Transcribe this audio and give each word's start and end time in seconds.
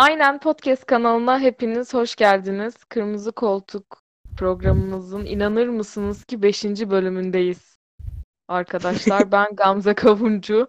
Aynen 0.00 0.38
Podcast 0.38 0.86
kanalına 0.86 1.40
hepiniz 1.40 1.94
hoş 1.94 2.16
geldiniz. 2.16 2.84
Kırmızı 2.84 3.32
Koltuk 3.32 4.02
programımızın 4.38 5.24
inanır 5.24 5.68
mısınız 5.68 6.24
ki 6.24 6.42
5. 6.42 6.64
bölümündeyiz. 6.64 7.78
Arkadaşlar 8.48 9.32
ben 9.32 9.54
Gamze 9.54 9.94
Kavuncu. 9.94 10.68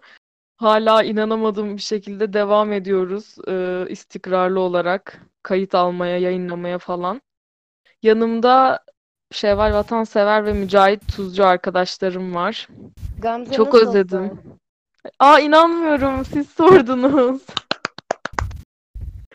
Hala 0.56 1.02
inanamadığım 1.02 1.76
bir 1.76 1.82
şekilde 1.82 2.32
devam 2.32 2.72
ediyoruz 2.72 3.36
e, 3.48 3.84
istikrarlı 3.88 4.60
olarak 4.60 5.20
kayıt 5.42 5.74
almaya, 5.74 6.18
yayınlamaya 6.18 6.78
falan. 6.78 7.22
Yanımda 8.02 8.84
Şevval 9.30 9.72
Vatansever 9.72 10.46
ve 10.46 10.52
Mücahit 10.52 11.16
Tuzcu 11.16 11.46
arkadaşlarım 11.46 12.34
var. 12.34 12.68
Gamze 13.22 13.52
Çok 13.52 13.66
nasılsın? 13.74 13.88
özledim. 13.88 14.40
Aa 15.18 15.40
inanmıyorum 15.40 16.24
siz 16.24 16.48
sordunuz. 16.50 17.42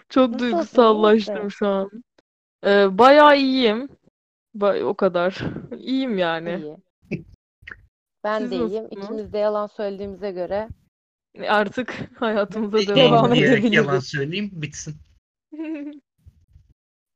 Çok 0.09 0.39
duygusallaştım 0.39 1.51
şu 1.51 1.67
an. 1.67 1.89
Ee, 2.65 2.97
bayağı 2.97 3.37
iyiyim. 3.37 3.89
Ba- 4.57 4.83
o 4.83 4.93
kadar. 4.93 5.37
İyiyim 5.79 6.17
yani. 6.17 6.63
İyi. 6.63 6.77
Ben 8.23 8.39
Siz 8.39 8.51
de 8.51 8.55
iyiyim. 8.55 8.83
nasılsınız? 8.83 9.03
İkimiz 9.05 9.33
de 9.33 9.37
yalan 9.37 9.67
söylediğimize 9.67 10.31
göre 10.31 10.69
Artık 11.47 11.93
hayatımıza 12.19 12.95
devam 12.95 13.33
edebiliriz. 13.33 13.73
yalan 13.73 13.99
söyleyeyim 13.99 14.49
bitsin. 14.53 14.95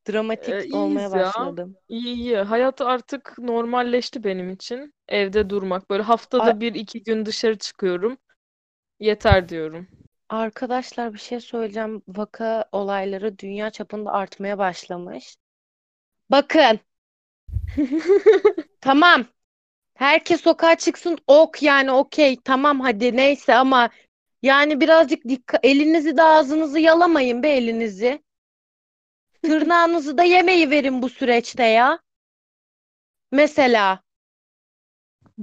dramatik 0.09 0.49
Ee, 0.73 0.77
olmaya 0.77 1.01
ya. 1.01 1.11
başladım. 1.11 1.75
İyi 1.89 2.15
iyi. 2.15 2.37
Hayat 2.37 2.81
artık 2.81 3.35
normalleşti 3.39 4.23
benim 4.23 4.49
için. 4.49 4.93
Evde 5.07 5.49
durmak. 5.49 5.89
Böyle 5.89 6.03
haftada 6.03 6.43
Ay- 6.43 6.59
bir 6.59 6.75
iki 6.75 7.03
gün 7.03 7.25
dışarı 7.25 7.57
çıkıyorum. 7.57 8.17
Yeter 8.99 9.49
diyorum. 9.49 9.87
Arkadaşlar 10.31 11.13
bir 11.13 11.19
şey 11.19 11.39
söyleyeceğim. 11.39 12.01
Vaka 12.07 12.65
olayları 12.71 13.39
dünya 13.39 13.69
çapında 13.69 14.11
artmaya 14.11 14.57
başlamış. 14.57 15.35
Bakın, 16.29 16.79
tamam. 18.81 19.25
Herkes 19.93 20.41
sokağa 20.41 20.75
çıksın 20.77 21.17
ok 21.27 21.63
yani 21.63 21.91
okey 21.91 22.37
tamam 22.43 22.79
hadi 22.79 23.17
neyse 23.17 23.55
ama 23.55 23.89
yani 24.41 24.81
birazcık 24.81 25.23
dikkat 25.27 25.65
elinizi 25.65 26.17
de 26.17 26.23
ağzınızı 26.23 26.79
yalamayın 26.79 27.43
be 27.43 27.49
elinizi. 27.49 28.23
Tırnağınızı 29.43 30.17
da 30.17 30.23
yemeyi 30.23 30.69
verin 30.69 31.01
bu 31.01 31.09
süreçte 31.09 31.63
ya. 31.63 31.99
Mesela 33.31 34.03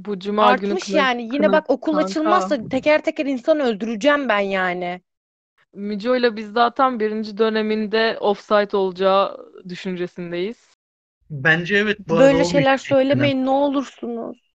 Bu 0.06 0.18
cuma 0.18 0.52
günü 0.52 0.70
artmış 0.70 0.84
kına- 0.84 0.96
yani 0.98 1.22
yine 1.22 1.46
kına- 1.46 1.52
bak 1.52 1.70
okul 1.70 1.92
kanka. 1.92 2.06
açılmazsa 2.06 2.68
teker 2.68 3.02
teker 3.04 3.26
insan 3.26 3.60
öldüreceğim 3.60 4.28
ben 4.28 4.38
yani. 4.40 5.00
Müco 5.74 6.16
ile 6.16 6.36
biz 6.36 6.52
zaten 6.52 7.00
birinci 7.00 7.38
döneminde 7.38 8.18
offsite 8.20 8.76
olacağı 8.76 9.38
düşüncesindeyiz. 9.68 10.68
Bence 11.30 11.76
evet 11.76 11.98
bu 12.08 12.16
arada 12.18 12.32
Böyle 12.32 12.44
o 12.44 12.44
şeyler 12.44 12.76
söylemeyin 12.78 13.44
ne 13.46 13.50
olursunuz. 13.50 14.52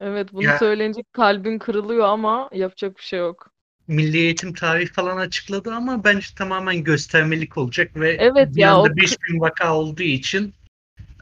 Evet 0.00 0.32
bunu 0.32 0.42
Ya- 0.44 0.58
söyleyince 0.58 1.02
kalbin 1.12 1.58
kırılıyor 1.58 2.06
ama 2.06 2.50
yapacak 2.52 2.96
bir 2.96 3.02
şey 3.02 3.18
yok. 3.20 3.50
Milli 3.88 4.18
Eğitim 4.18 4.52
tarihi 4.54 4.92
falan 4.92 5.16
açıkladı 5.16 5.72
ama 5.74 6.04
bence 6.04 6.26
tamamen 6.36 6.84
göstermelik 6.84 7.58
olacak 7.58 7.96
ve 7.96 8.08
Evet 8.18 8.48
bir 8.56 8.60
ya, 8.60 8.76
anda 8.76 8.88
o 8.92 8.96
5000 8.96 9.40
vaka 9.40 9.76
olduğu 9.76 10.02
için 10.02 10.54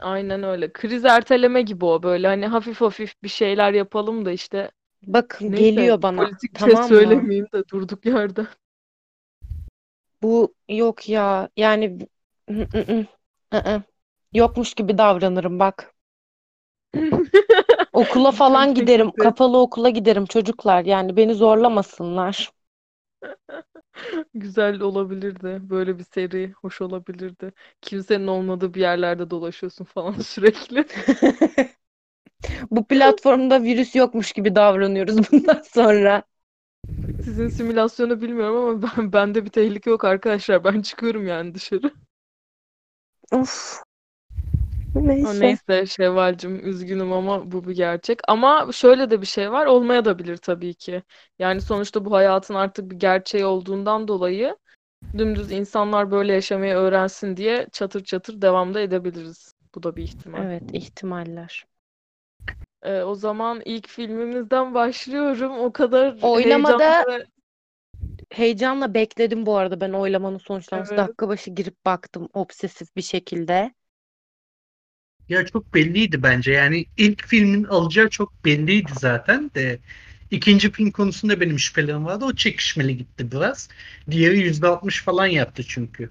Aynen 0.01 0.43
öyle. 0.43 0.73
Kriz 0.73 1.05
erteleme 1.05 1.61
gibi 1.61 1.85
o 1.85 2.03
böyle 2.03 2.27
hani 2.27 2.47
hafif 2.47 2.81
hafif 2.81 3.23
bir 3.23 3.29
şeyler 3.29 3.73
yapalım 3.73 4.25
da 4.25 4.31
işte 4.31 4.71
Bakın 5.03 5.51
neyse 5.51 5.71
geliyor 5.71 6.01
bana 6.01 6.25
politik 6.25 6.59
şey 6.59 6.75
tamam 6.75 6.83
mı? 6.83 6.87
söylemeyeyim 6.87 7.47
de 7.53 7.63
durduk 7.69 8.05
yerde. 8.05 8.47
Bu 10.21 10.55
yok 10.69 11.09
ya 11.09 11.49
yani 11.57 12.07
hı. 12.49 13.83
yokmuş 14.33 14.73
gibi 14.73 14.97
davranırım 14.97 15.59
bak. 15.59 15.93
Okula 17.93 18.31
falan 18.31 18.73
giderim. 18.75 19.11
Kapalı 19.11 19.57
okula 19.57 19.89
giderim 19.89 20.25
çocuklar. 20.25 20.85
Yani 20.85 21.17
beni 21.17 21.33
zorlamasınlar. 21.33 22.51
Güzel 24.33 24.79
olabilirdi. 24.81 25.59
Böyle 25.69 25.99
bir 25.99 26.03
seri 26.03 26.51
hoş 26.51 26.81
olabilirdi. 26.81 27.51
Kimsenin 27.81 28.27
olmadığı 28.27 28.73
bir 28.73 28.81
yerlerde 28.81 29.29
dolaşıyorsun 29.29 29.85
falan 29.85 30.13
sürekli. 30.21 30.85
Bu 32.71 32.87
platformda 32.87 33.63
virüs 33.63 33.95
yokmuş 33.95 34.31
gibi 34.31 34.55
davranıyoruz 34.55 35.17
bundan 35.31 35.61
sonra. 35.61 36.23
Sizin 37.21 37.49
simülasyonu 37.49 38.21
bilmiyorum 38.21 38.57
ama 38.57 38.81
ben 38.97 39.13
bende 39.13 39.45
bir 39.45 39.49
tehlike 39.49 39.89
yok 39.89 40.05
arkadaşlar. 40.05 40.63
Ben 40.63 40.81
çıkıyorum 40.81 41.27
yani 41.27 41.55
dışarı. 41.55 41.91
Of. 43.31 43.81
Neyse. 44.95 45.39
neyse 45.39 45.85
Şevvalcim 45.85 46.67
üzgünüm 46.67 47.13
ama 47.13 47.51
bu 47.51 47.67
bir 47.67 47.75
gerçek. 47.75 48.19
Ama 48.27 48.69
şöyle 48.73 49.09
de 49.09 49.21
bir 49.21 49.25
şey 49.25 49.51
var. 49.51 49.65
Olmaya 49.65 50.05
da 50.05 50.19
bilir 50.19 50.37
tabii 50.37 50.73
ki. 50.73 51.03
Yani 51.39 51.61
sonuçta 51.61 52.05
bu 52.05 52.11
hayatın 52.11 52.53
artık 52.53 52.91
bir 52.91 52.95
gerçeği 52.95 53.45
olduğundan 53.45 54.07
dolayı 54.07 54.57
dümdüz 55.17 55.51
insanlar 55.51 56.11
böyle 56.11 56.33
yaşamayı 56.33 56.73
öğrensin 56.73 57.37
diye 57.37 57.67
çatır 57.71 58.03
çatır 58.03 58.41
devam 58.41 58.73
da 58.73 58.79
edebiliriz. 58.79 59.53
Bu 59.75 59.83
da 59.83 59.95
bir 59.95 60.03
ihtimal. 60.03 60.45
Evet, 60.45 60.63
ihtimaller. 60.73 61.65
Ee, 62.83 63.01
o 63.01 63.15
zaman 63.15 63.61
ilk 63.65 63.87
filmimizden 63.87 64.73
başlıyorum. 64.73 65.59
O 65.59 65.71
kadar 65.71 66.17
Oylamada- 66.21 66.79
heyecanlı 66.79 67.25
Heyecanla 68.31 68.93
bekledim 68.93 69.45
bu 69.45 69.57
arada 69.57 69.81
ben 69.81 69.93
oylamanın 69.93 70.37
sonuçlanması. 70.37 70.93
Evet. 70.93 71.07
Dakika 71.07 71.27
başı 71.27 71.51
girip 71.51 71.85
baktım 71.85 72.29
obsesif 72.33 72.95
bir 72.95 73.01
şekilde. 73.01 73.73
Ya 75.29 75.45
çok 75.45 75.73
belliydi 75.73 76.23
bence. 76.23 76.51
Yani 76.51 76.85
ilk 76.97 77.27
filmin 77.27 77.63
alacağı 77.63 78.09
çok 78.09 78.45
belliydi 78.45 78.91
zaten 78.95 79.51
de 79.55 79.79
ikinci 80.31 80.71
film 80.71 80.91
konusunda 80.91 81.41
benim 81.41 81.59
şüphelerim 81.59 82.05
vardı. 82.05 82.25
O 82.25 82.35
çekişmeli 82.35 82.97
gitti 82.97 83.31
biraz. 83.31 83.69
Diğeri 84.11 84.39
%60 84.39 85.03
falan 85.03 85.27
yaptı 85.27 85.63
çünkü. 85.67 86.09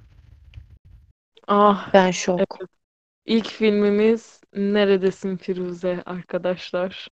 Ah, 1.49 1.91
Ben 1.93 2.11
şok. 2.11 2.59
İlk 3.27 3.47
filmimiz 3.49 4.41
Neredesin 4.55 5.37
Firuze 5.37 6.03
arkadaşlar. 6.06 7.09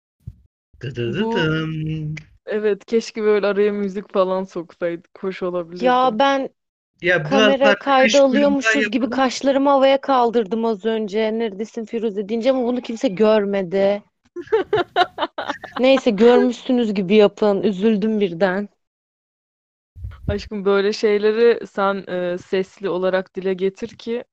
Dıdıdıdım. 0.81 2.15
Evet, 2.45 2.85
keşke 2.85 3.23
böyle 3.23 3.47
araya 3.47 3.71
müzik 3.71 4.13
falan 4.13 4.43
soksaydık. 4.43 5.23
Hoş 5.23 5.43
olabilirdi. 5.43 6.07
Ya 6.07 6.19
ben 6.19 6.49
Ya 7.03 7.19
biraz 7.19 7.29
kamera 7.29 7.75
daha 7.85 8.23
alıyormuşuz 8.25 8.91
gibi 8.91 9.09
kaşlarımı 9.09 9.69
havaya 9.69 10.01
kaldırdım 10.01 10.65
az 10.65 10.85
önce. 10.85 11.39
Neredesin 11.39 11.85
Firuze 11.85 12.29
deyince 12.29 12.51
ama 12.51 12.63
bunu 12.63 12.81
kimse 12.81 13.07
görmedi. 13.07 14.03
Neyse 15.79 16.11
görmüşsünüz 16.11 16.93
gibi 16.93 17.15
yapın. 17.15 17.61
Üzüldüm 17.61 18.19
birden. 18.19 18.69
Aşkım 20.27 20.65
böyle 20.65 20.93
şeyleri 20.93 21.67
sen 21.67 21.95
e, 22.07 22.37
sesli 22.37 22.89
olarak 22.89 23.35
dile 23.35 23.53
getir 23.53 23.87
ki 23.87 24.23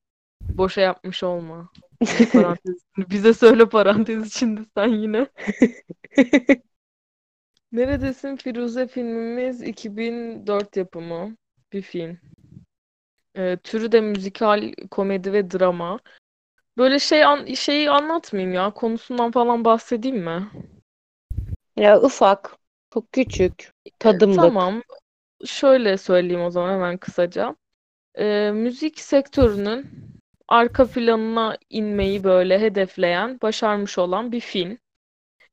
boşa 0.40 0.80
yapmış 0.80 1.22
olma. 1.22 1.70
Parantez. 2.32 2.76
Bize 2.98 3.34
söyle 3.34 3.68
parantez 3.68 4.26
içinde 4.26 4.60
sen 4.76 4.88
yine. 4.88 5.26
Neredesin 7.72 8.36
Firuze 8.36 8.86
filmimiz 8.86 9.62
2004 9.62 10.76
yapımı 10.76 11.36
bir 11.72 11.82
film. 11.82 12.18
E, 13.36 13.56
türü 13.56 13.92
de 13.92 14.00
müzikal, 14.00 14.72
komedi 14.90 15.32
ve 15.32 15.50
drama. 15.50 16.00
Böyle 16.78 16.98
şey 16.98 17.24
an 17.24 17.44
şeyi 17.54 17.90
anlatmayayım 17.90 18.54
ya. 18.54 18.70
Konusundan 18.70 19.30
falan 19.30 19.64
bahsedeyim 19.64 20.18
mi? 20.18 20.50
Ya 21.76 22.00
ufak, 22.00 22.56
çok 22.94 23.12
küçük, 23.12 23.72
tadımlık. 23.98 24.40
Tamam. 24.40 24.82
Şöyle 25.44 25.96
söyleyeyim 25.96 26.42
o 26.42 26.50
zaman 26.50 26.72
hemen 26.72 26.98
kısaca. 26.98 27.56
Ee, 28.18 28.50
müzik 28.54 29.00
sektörünün 29.00 29.90
arka 30.48 30.86
planına 30.86 31.56
inmeyi 31.70 32.24
böyle 32.24 32.60
hedefleyen, 32.60 33.38
başarmış 33.42 33.98
olan 33.98 34.32
bir 34.32 34.40
film. 34.40 34.78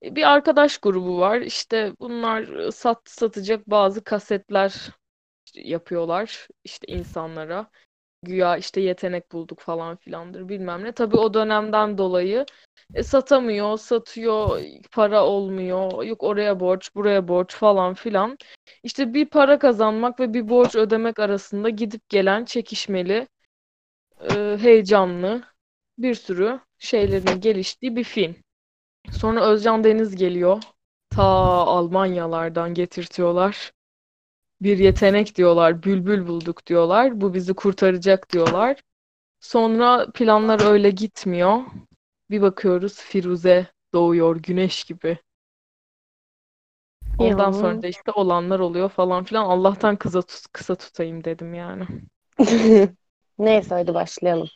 Bir 0.03 0.31
arkadaş 0.31 0.77
grubu 0.77 1.19
var. 1.19 1.41
İşte 1.41 1.93
bunlar 1.99 2.69
sat 2.71 3.01
satacak 3.05 3.69
bazı 3.69 4.03
kasetler 4.03 4.89
yapıyorlar 5.63 6.47
işte 6.63 6.93
insanlara. 6.93 7.69
Güya 8.23 8.57
işte 8.57 8.81
yetenek 8.81 9.31
bulduk 9.31 9.59
falan 9.59 9.95
filandır 9.95 10.49
bilmem 10.49 10.83
ne. 10.83 10.91
Tabii 10.91 11.17
o 11.17 11.33
dönemden 11.33 11.97
dolayı 11.97 12.45
e, 12.93 13.03
satamıyor, 13.03 13.77
satıyor, 13.77 14.61
para 14.91 15.25
olmuyor. 15.25 16.03
Yok 16.03 16.23
oraya 16.23 16.59
borç, 16.59 16.95
buraya 16.95 17.27
borç 17.27 17.55
falan 17.55 17.93
filan. 17.93 18.37
İşte 18.83 19.13
bir 19.13 19.25
para 19.25 19.59
kazanmak 19.59 20.19
ve 20.19 20.33
bir 20.33 20.49
borç 20.49 20.75
ödemek 20.75 21.19
arasında 21.19 21.69
gidip 21.69 22.09
gelen 22.09 22.45
çekişmeli, 22.45 23.27
e, 24.21 24.57
heyecanlı 24.61 25.43
bir 25.97 26.15
sürü 26.15 26.59
şeylerin 26.79 27.41
geliştiği 27.41 27.95
bir 27.95 28.03
film. 28.03 28.35
Sonra 29.11 29.45
Özcan 29.45 29.83
Deniz 29.83 30.15
geliyor. 30.15 30.63
Ta 31.09 31.23
Almanyalardan 31.23 32.73
getirtiyorlar. 32.73 33.71
Bir 34.61 34.77
yetenek 34.77 35.35
diyorlar. 35.35 35.83
Bülbül 35.83 36.27
bulduk 36.27 36.67
diyorlar. 36.67 37.21
Bu 37.21 37.33
bizi 37.33 37.53
kurtaracak 37.53 38.33
diyorlar. 38.33 38.81
Sonra 39.39 40.07
planlar 40.13 40.65
öyle 40.71 40.89
gitmiyor. 40.89 41.61
Bir 42.29 42.41
bakıyoruz 42.41 42.93
Firuze 42.95 43.67
doğuyor 43.93 44.35
güneş 44.35 44.83
gibi. 44.83 45.17
Ondan 47.19 47.47
Ya. 47.47 47.53
sonra 47.53 47.81
da 47.81 47.87
işte 47.87 48.11
olanlar 48.11 48.59
oluyor 48.59 48.89
falan 48.89 49.23
filan. 49.23 49.45
Allah'tan 49.45 49.95
kısa, 49.95 50.21
tut, 50.21 50.47
kısa 50.53 50.75
tutayım 50.75 51.23
dedim 51.23 51.53
yani. 51.53 51.85
Neyse 53.39 53.75
hadi 53.75 53.93
başlayalım. 53.93 54.47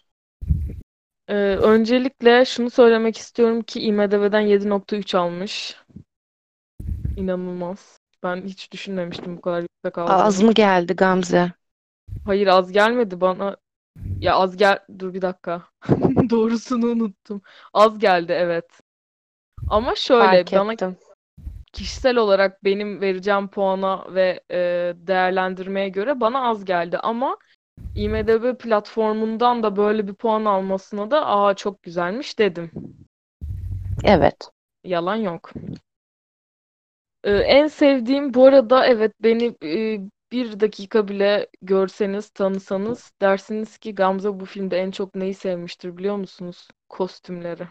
Ee, 1.27 1.33
öncelikle 1.55 2.45
şunu 2.45 2.69
söylemek 2.69 3.17
istiyorum 3.17 3.61
ki 3.61 3.81
IMDb'den 3.81 4.41
7.3 4.41 5.15
almış. 5.15 5.77
İnanılmaz. 7.17 8.00
Ben 8.23 8.41
hiç 8.41 8.71
düşünmemiştim 8.71 9.37
bu 9.37 9.41
kadar 9.41 9.61
yüksek 9.61 9.97
aldığını. 9.97 10.23
Az 10.23 10.43
mı 10.43 10.53
geldi 10.53 10.95
Gamze? 10.95 11.51
Hayır 12.25 12.47
az 12.47 12.71
gelmedi 12.71 13.21
bana. 13.21 13.57
Ya 14.19 14.35
az 14.35 14.57
gel... 14.57 14.79
Dur 14.99 15.13
bir 15.13 15.21
dakika. 15.21 15.61
Doğrusunu 16.29 16.85
unuttum. 16.85 17.41
Az 17.73 17.99
geldi 17.99 18.31
evet. 18.31 18.65
Ama 19.69 19.95
şöyle 19.95 20.25
Fark 20.25 20.51
bana 20.53 20.73
ettim. 20.73 20.97
kişisel 21.73 22.17
olarak 22.17 22.63
benim 22.63 23.01
vereceğim 23.01 23.47
puana 23.47 24.13
ve 24.13 24.41
e, 24.51 24.57
değerlendirmeye 24.95 25.89
göre 25.89 26.19
bana 26.19 26.49
az 26.49 26.65
geldi 26.65 26.97
ama 26.97 27.37
IMDb 27.95 28.57
platformundan 28.57 29.63
da 29.63 29.75
böyle 29.75 30.07
bir 30.07 30.13
puan 30.13 30.45
almasına 30.45 31.11
da 31.11 31.25
aa 31.27 31.53
çok 31.53 31.83
güzelmiş 31.83 32.39
dedim. 32.39 32.71
Evet. 34.03 34.51
Yalan 34.83 35.15
yok. 35.15 35.51
Ee, 37.23 37.31
en 37.31 37.67
sevdiğim 37.67 38.33
bu 38.33 38.45
arada 38.45 38.85
evet 38.85 39.13
beni 39.23 39.55
e, 39.63 39.99
bir 40.31 40.59
dakika 40.59 41.07
bile 41.07 41.47
görseniz 41.61 42.29
tanısanız 42.29 43.11
dersiniz 43.21 43.77
ki 43.77 43.95
Gamze 43.95 44.39
bu 44.39 44.45
filmde 44.45 44.77
en 44.77 44.91
çok 44.91 45.15
neyi 45.15 45.33
sevmiştir 45.33 45.97
biliyor 45.97 46.15
musunuz? 46.15 46.67
Kostümleri. 46.89 47.67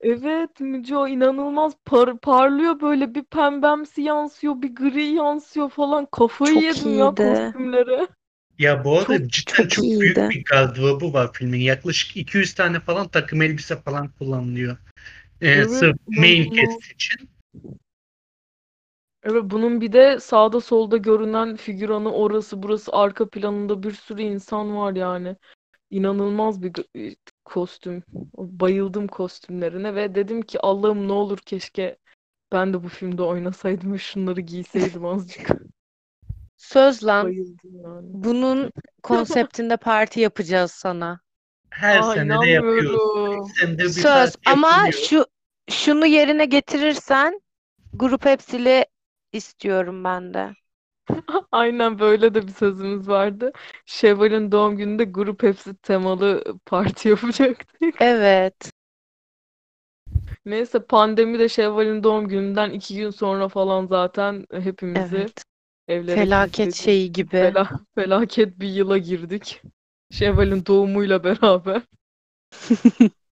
Evet 0.00 0.60
Müco 0.60 1.08
inanılmaz 1.08 1.72
par 1.84 2.18
parlıyor 2.18 2.80
böyle 2.80 3.14
bir 3.14 3.24
pembemsi 3.24 4.02
yansıyor 4.02 4.62
bir 4.62 4.74
gri 4.74 5.04
yansıyor 5.04 5.70
falan 5.70 6.06
kafayı 6.06 6.54
Çok 6.54 6.62
yedim 6.62 6.94
ya 6.94 7.14
iyiydi. 7.14 7.14
kostümlere. 7.14 8.08
Ya 8.58 8.84
bu 8.84 8.98
arada 8.98 9.28
Çok 9.28 9.28
cidden 9.28 9.68
çok 9.68 9.68
çok 9.68 9.84
büyük 10.00 10.30
bir 10.30 10.44
gardırobu 10.44 11.12
var 11.12 11.32
filmin. 11.32 11.60
Yaklaşık 11.60 12.16
200 12.16 12.54
tane 12.54 12.80
falan 12.80 13.08
takım 13.08 13.42
elbise 13.42 13.82
falan 13.82 14.08
kullanılıyor. 14.08 14.76
Ee, 15.40 15.64
Evet 15.64 15.68
sırf 15.68 15.96
main 16.16 16.52
cast 16.52 16.92
için. 16.92 17.30
Evet 19.22 19.42
bunun 19.44 19.80
bir 19.80 19.92
de 19.92 20.20
sağda 20.20 20.60
solda 20.60 20.96
görünen 20.96 21.56
figüranı 21.56 22.12
orası 22.12 22.62
burası 22.62 22.92
arka 22.92 23.28
planında 23.30 23.82
bir 23.82 23.92
sürü 23.92 24.22
insan 24.22 24.76
var 24.76 24.92
yani. 24.96 25.36
İnanılmaz 25.90 26.62
bir 26.62 26.72
kostüm. 27.46 28.02
Bayıldım 28.36 29.06
kostümlerine 29.06 29.94
ve 29.94 30.14
dedim 30.14 30.42
ki 30.42 30.60
Allah'ım 30.60 31.08
ne 31.08 31.12
olur 31.12 31.38
keşke 31.38 31.96
ben 32.52 32.74
de 32.74 32.82
bu 32.82 32.88
filmde 32.88 33.22
oynasaydım 33.22 33.92
ve 33.92 33.98
şunları 33.98 34.40
giyseydim 34.40 35.04
azıcık. 35.04 35.50
Söz 36.56 37.04
lan. 37.04 37.24
Bayıldım 37.26 37.80
yani. 37.84 38.06
Bunun 38.12 38.70
konseptinde 39.02 39.76
parti 39.76 40.20
yapacağız 40.20 40.70
sana. 40.72 41.20
Her 41.70 41.98
Aa 41.98 42.14
sene 42.14 42.40
de 42.42 42.46
yapıyoruz. 42.46 43.00
bir 43.62 43.88
Söz 43.88 44.36
ama 44.46 44.68
yapılıyor. 44.68 44.92
şu 44.92 45.26
şunu 45.70 46.06
yerine 46.06 46.44
getirirsen 46.44 47.40
grup 47.94 48.24
hepsili 48.24 48.86
istiyorum 49.32 50.04
ben 50.04 50.34
de. 50.34 50.54
Aynen 51.52 51.98
böyle 51.98 52.34
de 52.34 52.42
bir 52.42 52.52
sözümüz 52.52 53.08
vardı. 53.08 53.52
Şevval'in 53.86 54.52
doğum 54.52 54.76
gününde 54.76 55.04
grup 55.04 55.42
hepsi 55.42 55.76
temalı 55.76 56.44
parti 56.66 57.08
yapacaktık. 57.08 57.94
Evet. 58.00 58.70
Neyse 60.46 60.78
pandemi 60.86 61.38
de 61.38 61.48
Şevval'in 61.48 62.02
doğum 62.04 62.28
gününden 62.28 62.70
iki 62.70 62.96
gün 62.96 63.10
sonra 63.10 63.48
falan 63.48 63.86
zaten 63.86 64.46
hepimizi 64.52 65.26
Evet. 65.26 65.44
evlere 65.88 66.26
Felaket 66.26 66.26
kilitledi. 66.26 66.74
şeyi 66.74 67.12
gibi. 67.12 67.36
Fela- 67.40 67.86
felaket 67.94 68.58
bir 68.60 68.68
yıla 68.68 68.98
girdik. 68.98 69.62
Şevval'in 70.10 70.66
doğumuyla 70.66 71.24
beraber. 71.24 71.82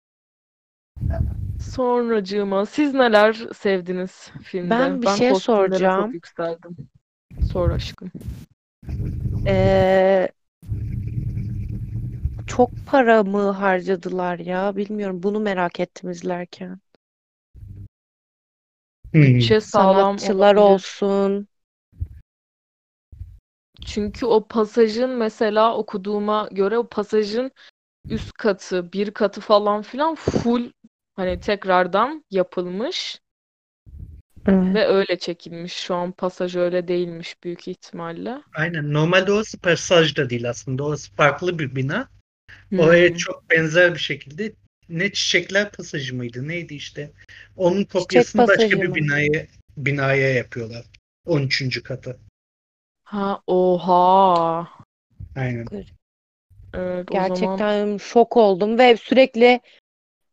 Sonracığıma 1.60 2.66
siz 2.66 2.94
neler 2.94 3.32
sevdiniz 3.54 4.30
filmde? 4.42 4.92
Ben 4.94 5.02
bir 5.02 5.06
şey 5.06 5.34
kostümlere 5.34 5.88
çok 5.88 6.14
soracağım. 6.14 6.14
yükseldim. 6.14 6.76
Sor 7.52 7.70
aşkım. 7.70 8.10
Ee, 9.46 10.28
çok 12.46 12.70
para 12.86 13.22
mı 13.22 13.50
harcadılar 13.50 14.38
ya? 14.38 14.76
Bilmiyorum. 14.76 15.22
Bunu 15.22 15.40
merak 15.40 15.80
ettim 15.80 16.10
izlerken. 16.10 16.78
Hmm. 19.12 19.22
Bütçe 19.22 19.60
sağlam 19.60 20.18
Sanatçılar 20.18 20.54
olabilir. 20.54 20.74
olsun. 20.74 21.48
Çünkü 23.86 24.26
o 24.26 24.48
pasajın 24.48 25.10
mesela 25.10 25.76
okuduğuma 25.76 26.48
göre 26.52 26.78
o 26.78 26.88
pasajın 26.88 27.50
üst 28.10 28.32
katı, 28.32 28.92
bir 28.92 29.10
katı 29.10 29.40
falan 29.40 29.82
filan 29.82 30.14
full 30.14 30.70
hani 31.16 31.40
tekrardan 31.40 32.24
yapılmış 32.30 33.20
Evet. 34.48 34.74
ve 34.74 34.86
öyle 34.86 35.18
çekilmiş. 35.18 35.72
Şu 35.72 35.94
an 35.94 36.12
pasaj 36.12 36.56
öyle 36.56 36.88
değilmiş 36.88 37.44
büyük 37.44 37.68
ihtimalle. 37.68 38.38
Aynen. 38.54 38.92
Normalde 38.92 39.32
orası 39.32 39.58
pasaj 39.58 40.16
da 40.16 40.30
değil 40.30 40.50
aslında. 40.50 40.84
Orası 40.84 41.14
farklı 41.14 41.58
bir 41.58 41.76
bina. 41.76 42.08
Oraya 42.78 43.08
Hmm. 43.08 43.16
çok 43.16 43.50
benzer 43.50 43.94
bir 43.94 43.98
şekilde 43.98 44.52
ne 44.88 45.12
çiçekler 45.12 45.72
pasajı 45.72 46.14
mıydı? 46.14 46.48
Neydi 46.48 46.74
işte? 46.74 47.10
Onun 47.56 47.78
Çiçek 47.78 47.92
kopyasını 47.92 48.42
başka 48.46 48.56
pasajı 48.56 48.82
bir 48.82 48.88
mı? 48.88 48.94
binaya 48.94 49.46
binaya 49.76 50.34
yapıyorlar. 50.34 50.84
13. 51.26 51.82
katı. 51.82 52.18
Ha 53.04 53.42
oha. 53.46 54.68
Aynen. 55.36 55.66
Evet 56.74 57.10
o 57.10 57.14
zaman 57.14 57.28
Gerçekten 57.28 57.96
şok 57.96 58.36
oldum 58.36 58.78
ve 58.78 58.96
sürekli 58.96 59.60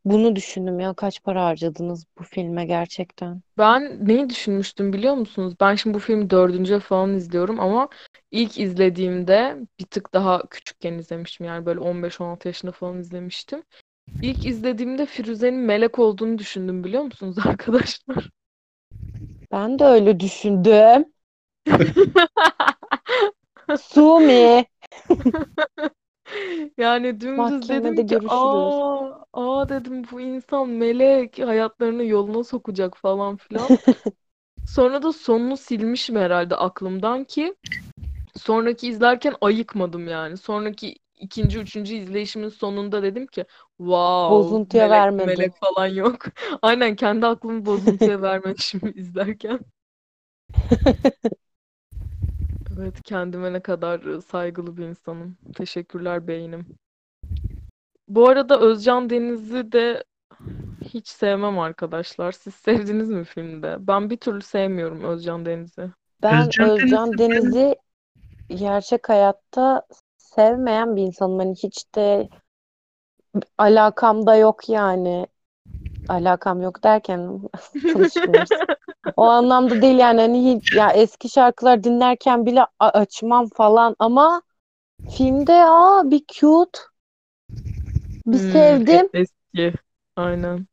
bunu 0.05 0.36
düşündüm 0.36 0.79
ya. 0.79 0.93
Kaç 0.93 1.24
para 1.24 1.46
harcadınız 1.46 2.05
bu 2.20 2.24
filme 2.24 2.65
gerçekten? 2.65 3.41
ben 3.58 4.08
neyi 4.08 4.29
düşünmüştüm 4.29 4.93
biliyor 4.93 5.13
musunuz? 5.13 5.55
Ben 5.60 5.75
şimdi 5.75 5.96
bu 5.96 6.00
filmi 6.00 6.29
dördüncü 6.29 6.79
falan 6.79 7.15
izliyorum 7.15 7.60
ama 7.60 7.89
ilk 8.31 8.60
izlediğimde 8.60 9.58
bir 9.79 9.86
tık 9.86 10.13
daha 10.13 10.41
küçükken 10.50 10.93
izlemiştim. 10.93 11.46
Yani 11.46 11.65
böyle 11.65 11.79
15-16 11.79 12.48
yaşında 12.48 12.72
falan 12.72 13.00
izlemiştim. 13.00 13.63
İlk 14.22 14.46
izlediğimde 14.46 15.05
Firuze'nin 15.05 15.60
melek 15.60 16.00
olduğunu 16.00 16.38
düşündüm 16.38 16.84
biliyor 16.84 17.03
musunuz 17.03 17.36
arkadaşlar? 17.46 18.29
Ben 19.51 19.79
de 19.79 19.84
öyle 19.86 20.20
düşündüm. 20.20 21.05
Sumi. 23.77 24.65
Yani 26.78 27.22
dümdüz 27.22 27.70
Mahkemede 27.70 28.02
dedim 28.02 28.04
ki 28.06 28.18
görüşürüz. 28.18 28.82
aa, 28.98 29.26
aa 29.34 29.70
dedim 29.70 30.04
bu 30.12 30.22
insan 30.22 30.70
melek 30.70 31.40
hayatlarını 31.40 32.04
yoluna 32.06 32.44
sokacak 32.44 32.98
falan 32.98 33.38
filan. 33.38 33.76
Sonra 34.66 35.04
da 35.04 35.14
sonunu 35.14 35.58
silmişim 35.58 36.16
herhalde 36.16 36.56
aklımdan 36.56 37.24
ki 37.24 37.56
sonraki 38.38 38.88
izlerken 38.90 39.36
ayıkmadım 39.42 40.08
yani. 40.08 40.38
Sonraki 40.38 40.96
ikinci, 41.20 41.60
üçüncü 41.60 41.96
izleyişimin 41.96 42.50
sonunda 42.50 43.04
dedim 43.04 43.28
ki 43.28 43.46
wow 43.78 44.28
Bozuntuya 44.28 44.90
melek 44.90 45.06
vermedin. 45.06 45.52
melek 45.52 45.56
falan 45.58 45.88
yok. 45.88 46.26
Aynen 46.62 46.96
kendi 46.96 47.28
aklımı 47.28 47.66
bozuntuya 47.66 48.22
vermemişim 48.22 48.82
izlerken. 48.96 49.60
Evet 52.80 53.04
kendime 53.04 53.54
ne 53.54 53.60
kadar 53.60 54.20
saygılı 54.20 54.78
bir 54.78 54.86
insanım. 54.86 55.38
Teşekkürler 55.56 56.28
beynim. 56.28 56.78
Bu 58.08 58.30
arada 58.30 58.60
Özcan 58.60 59.10
Deniz'i 59.10 59.72
de 59.72 60.04
hiç 60.82 61.08
sevmem 61.08 61.60
arkadaşlar. 61.60 62.32
Siz 62.32 62.56
sevdiniz 62.56 63.10
mi 63.10 63.24
filmde? 63.24 63.78
Ben 63.80 64.10
bir 64.10 64.18
türlü 64.18 64.42
sevmiyorum 64.42 65.04
Özcan 65.04 65.46
Deniz'i. 65.46 65.92
Ben 66.24 66.48
Özcan 66.48 66.70
Özcan 66.70 67.18
Deniz'i 67.18 67.75
gerçek 68.50 69.10
hayatta 69.10 69.82
sevmeyen 70.18 70.96
bir 70.96 71.01
insanım. 71.01 71.40
Hani 71.40 71.56
hiç 71.56 71.96
de 71.96 72.30
alakam 73.58 74.28
da 74.28 74.36
yok 74.36 74.70
yani. 74.70 75.28
Alakam 76.12 76.62
yok 76.62 76.84
derken 76.84 77.41
tanışmıyoruz. 77.88 78.63
O 79.15 79.24
anlamda 79.24 79.82
değil 79.82 80.00
yani 80.00 80.22
hani 80.22 80.56
hiç, 80.56 80.74
ya 80.74 80.91
eski 80.91 81.30
şarkılar 81.30 81.84
dinlerken 81.84 82.46
bile 82.46 82.68
açmam 82.80 83.50
falan 83.50 83.96
ama 84.00 84.41
filmde 85.10 85.53
aa 85.53 86.12
bir 86.12 86.24
cute 86.27 86.80
bir 88.25 88.38
Hmm, 88.38 88.80
sevdim. 88.80 89.10
Eski. 89.13 89.74
Aynen. 90.15 90.68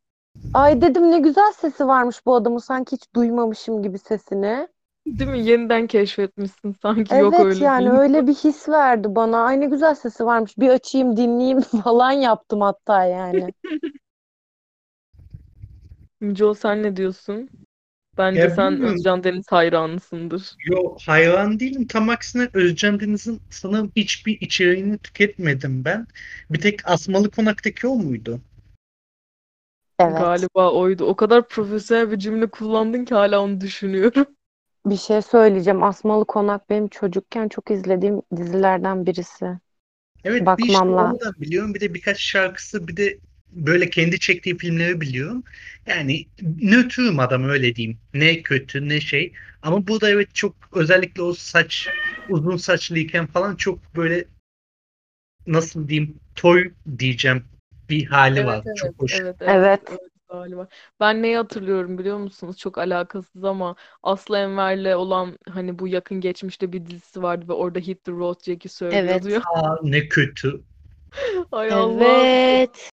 Ay 0.53 0.81
dedim 0.81 1.11
ne 1.11 1.19
güzel 1.19 1.51
sesi 1.51 1.87
varmış 1.87 2.25
bu 2.25 2.35
adamın 2.35 2.57
sanki 2.57 2.95
hiç 2.95 3.13
duymamışım 3.15 3.83
gibi 3.83 3.99
sesini. 3.99 4.67
Değil 5.07 5.29
mi? 5.31 5.39
Yeniden 5.45 5.87
keşfetmişsin 5.87 6.75
sanki. 6.81 7.17
Yok 7.17 7.39
Evet 7.39 7.39
öyle 7.39 7.61
yani 7.61 7.89
değil. 7.89 7.91
öyle 7.91 8.27
bir 8.27 8.33
his 8.35 8.69
verdi 8.69 9.15
bana. 9.15 9.43
Ay 9.45 9.59
ne 9.59 9.65
güzel 9.65 9.95
sesi 9.95 10.25
varmış. 10.25 10.57
Bir 10.57 10.69
açayım 10.69 11.17
dinleyeyim 11.17 11.61
falan 11.83 12.11
yaptım 12.11 12.61
hatta 12.61 13.03
yani. 13.05 13.53
Müco 16.21 16.53
sen 16.53 16.83
ne 16.83 16.95
diyorsun? 16.95 17.49
Bence 18.17 18.41
Ya 18.41 18.49
sen 18.49 18.73
bilmiyorum. 18.73 18.95
Özcan 18.95 19.23
Deniz 19.23 19.45
hayranısındır. 19.49 20.55
Yo 20.65 20.95
hayran 21.05 21.59
değilim. 21.59 21.87
Tam 21.87 22.09
aksine 22.09 22.49
Özcan 22.53 22.99
Deniz'in 22.99 23.41
sanırım 23.49 23.91
hiçbir 23.95 24.41
içeriğini 24.41 24.97
tüketmedim 24.97 25.85
ben. 25.85 26.07
Bir 26.49 26.61
tek 26.61 26.87
Asmalı 26.89 27.31
Konak'taki 27.31 27.87
o 27.87 27.95
muydu? 27.95 28.41
Evet. 29.99 30.19
Galiba 30.19 30.71
oydu. 30.71 31.05
O 31.05 31.15
kadar 31.15 31.47
profesyonel 31.47 32.11
bir 32.11 32.19
cümle 32.19 32.47
kullandın 32.49 33.05
ki 33.05 33.15
hala 33.15 33.41
onu 33.41 33.61
düşünüyorum. 33.61 34.25
Bir 34.85 34.97
şey 34.97 35.21
söyleyeceğim. 35.21 35.83
Asmalı 35.83 36.25
Konak 36.25 36.69
benim 36.69 36.87
çocukken 36.87 37.49
çok 37.49 37.71
izlediğim 37.71 38.21
dizilerden 38.35 39.05
birisi. 39.05 39.59
Evet 40.23 40.41
bir 40.41 40.45
Bakmam 40.45 41.17
işte 41.19 41.41
biliyorum. 41.41 41.73
Bir 41.73 41.79
de 41.79 41.93
birkaç 41.93 42.19
şarkısı 42.19 42.87
bir 42.87 42.97
de 42.97 43.19
böyle 43.51 43.89
kendi 43.89 44.19
çektiği 44.19 44.57
filmleri 44.57 45.01
biliyorum. 45.01 45.43
Yani 45.85 46.25
nötrüm 46.61 47.19
adam 47.19 47.43
öyle 47.49 47.75
diyeyim. 47.75 47.97
Ne 48.13 48.41
kötü 48.41 48.89
ne 48.89 49.01
şey. 49.01 49.33
Ama 49.61 49.87
bu 49.87 50.01
da 50.01 50.09
evet 50.09 50.35
çok 50.35 50.55
özellikle 50.73 51.21
o 51.21 51.33
saç 51.33 51.87
uzun 52.29 52.57
saçlıyken 52.57 53.27
falan 53.27 53.55
çok 53.55 53.95
böyle 53.95 54.25
nasıl 55.47 55.87
diyeyim 55.87 56.15
toy 56.35 56.71
diyeceğim 56.99 57.43
bir 57.89 58.05
hali 58.05 58.45
var. 58.45 58.61
Evet, 58.65 58.77
Çok 58.77 59.01
hoş. 59.01 59.19
Evet, 59.21 59.35
Evet. 59.39 59.81
evet 59.89 59.99
galiba. 60.29 60.67
Ben 60.99 61.21
neyi 61.21 61.37
hatırlıyorum 61.37 61.97
biliyor 61.97 62.17
musunuz? 62.17 62.57
Çok 62.57 62.77
alakasız 62.77 63.43
ama 63.43 63.75
Aslı 64.03 64.37
Enver'le 64.37 64.95
olan 64.95 65.37
hani 65.49 65.79
bu 65.79 65.87
yakın 65.87 66.21
geçmişte 66.21 66.73
bir 66.73 66.85
dizisi 66.85 67.23
vardı 67.23 67.45
ve 67.47 67.53
orada 67.53 67.79
Hit 67.79 68.03
the 68.03 68.11
Road 68.11 68.43
Jack'i 68.43 68.69
söylüyordu 68.69 69.27
Evet. 69.29 69.43
Aa, 69.55 69.75
ne 69.83 70.07
kötü. 70.07 70.61
Ay 71.51 71.71
Allah 71.71 72.25
Evet. 72.27 72.88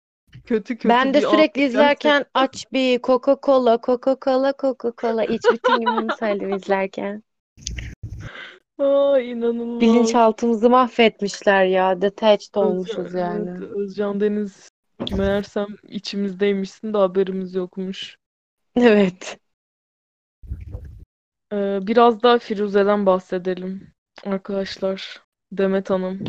Kötü 0.46 0.76
kötü 0.78 0.90
Ben 0.90 1.14
de 1.14 1.20
bir 1.20 1.24
an 1.24 1.32
sürekli 1.32 1.60
gerçekten. 1.62 1.68
izlerken 1.68 2.26
aç 2.34 2.66
bir 2.74 3.00
Coca-Cola, 3.00 3.78
Coca-Cola, 3.82 4.54
Coca-Cola 4.54 5.26
iç 5.26 5.44
bütün 5.52 5.80
gün 5.80 5.98
bunu 5.98 6.12
söyledim 6.20 6.50
izlerken. 6.56 7.24
Aa, 8.80 9.20
inanılmaz. 9.20 9.82
Bilinçaltımızı 9.82 10.70
mahvetmişler 10.70 11.66
ya. 11.66 12.02
Detached 12.02 12.56
Özcan, 12.56 12.64
olmuşuz 12.64 13.14
yani. 13.14 13.50
evet, 13.50 13.72
Özcan 13.76 14.20
Deniz 14.20 14.70
meğersem 15.18 15.68
içimizdeymişsin 15.88 16.94
de 16.94 16.98
haberimiz 16.98 17.56
yokmuş. 17.56 18.18
Evet. 18.76 19.38
Ee, 21.54 21.80
biraz 21.82 22.24
daha 22.24 22.40
Firuze'den 22.40 23.06
bahsedelim 23.06 23.88
arkadaşlar. 24.26 25.22
Demet 25.52 25.90
Hanım. 25.90 26.24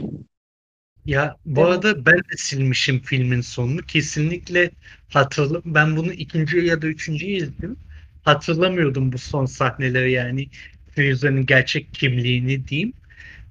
Ya 1.07 1.37
bu 1.45 1.61
Evet. 1.61 1.73
arada 1.73 2.07
ben 2.07 2.17
de 2.19 2.37
silmişim 2.37 3.01
filmin 3.03 3.41
sonunu. 3.41 3.83
Kesinlikle 3.83 4.71
hatırla 5.09 5.63
ben 5.65 5.97
bunu 5.97 6.13
ikinci 6.13 6.59
ya 6.59 6.83
da 6.83 6.87
üçüncü 6.87 7.27
izledim. 7.27 7.77
Hatırlamıyordum 8.23 9.13
bu 9.13 9.19
son 9.19 9.47
sahneleri 9.47 10.13
yani 10.13 10.49
Firuze'nin 10.91 11.47
gerçek 11.47 11.95
kimliğini 11.95 12.69
diyeyim. 12.69 12.93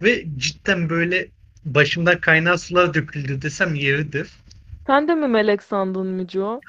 Ve 0.01 0.25
cidden 0.37 0.89
böyle 0.89 1.31
başımdan 1.65 2.21
kaynar 2.21 2.57
sular 2.57 2.93
döküldü 2.93 3.41
desem 3.41 3.75
yeridir. 3.75 4.29
Sen 4.87 5.07
de 5.07 5.15
mi 5.15 5.27
melek 5.27 5.63
sandın 5.63 6.07
Müco? 6.07 6.63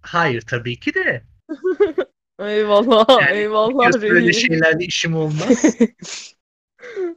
Hayır 0.00 0.40
tabii 0.42 0.80
ki 0.80 0.94
de. 0.94 1.22
Eyvallah, 2.38 3.06
Yani 3.20 3.30
eyvallah 3.30 3.92
biliyorsun 3.92 4.02
böyle 4.08 4.32
şeylerle 4.32 4.84
işim 4.84 5.14
olmaz. 5.16 5.78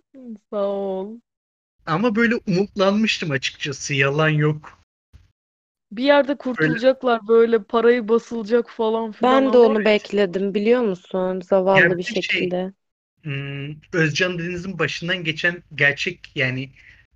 Sağ 0.49 0.67
ol. 0.67 1.19
Ama 1.89 2.15
böyle 2.15 2.35
umutlanmıştım 2.47 3.31
açıkçası. 3.31 3.93
Yalan 3.93 4.29
yok. 4.29 4.79
Bir 5.91 6.03
yerde 6.03 6.37
kurtulacaklar 6.37 7.27
böyle 7.27 7.63
parayı 7.63 8.07
basılacak 8.07 8.69
falan 8.69 9.11
filan 9.11 9.31
Ben 9.31 9.53
de 9.53 9.57
ama 9.57 9.57
onu 9.57 9.85
bekledim 9.85 10.53
biliyor 10.53 10.81
musun? 10.81 11.41
Zavallı 11.41 11.81
Yani 11.81 11.97
bir 11.97 12.03
bir 12.03 12.03
şey- 12.03 12.21
şekilde. 12.21 12.73
Hmm, 13.23 13.75
Özcan 13.93 14.39
Deniz'in 14.39 14.79
başından 14.79 15.23
geçen 15.23 15.63
gerçek 15.75 16.31
yani 16.35 16.69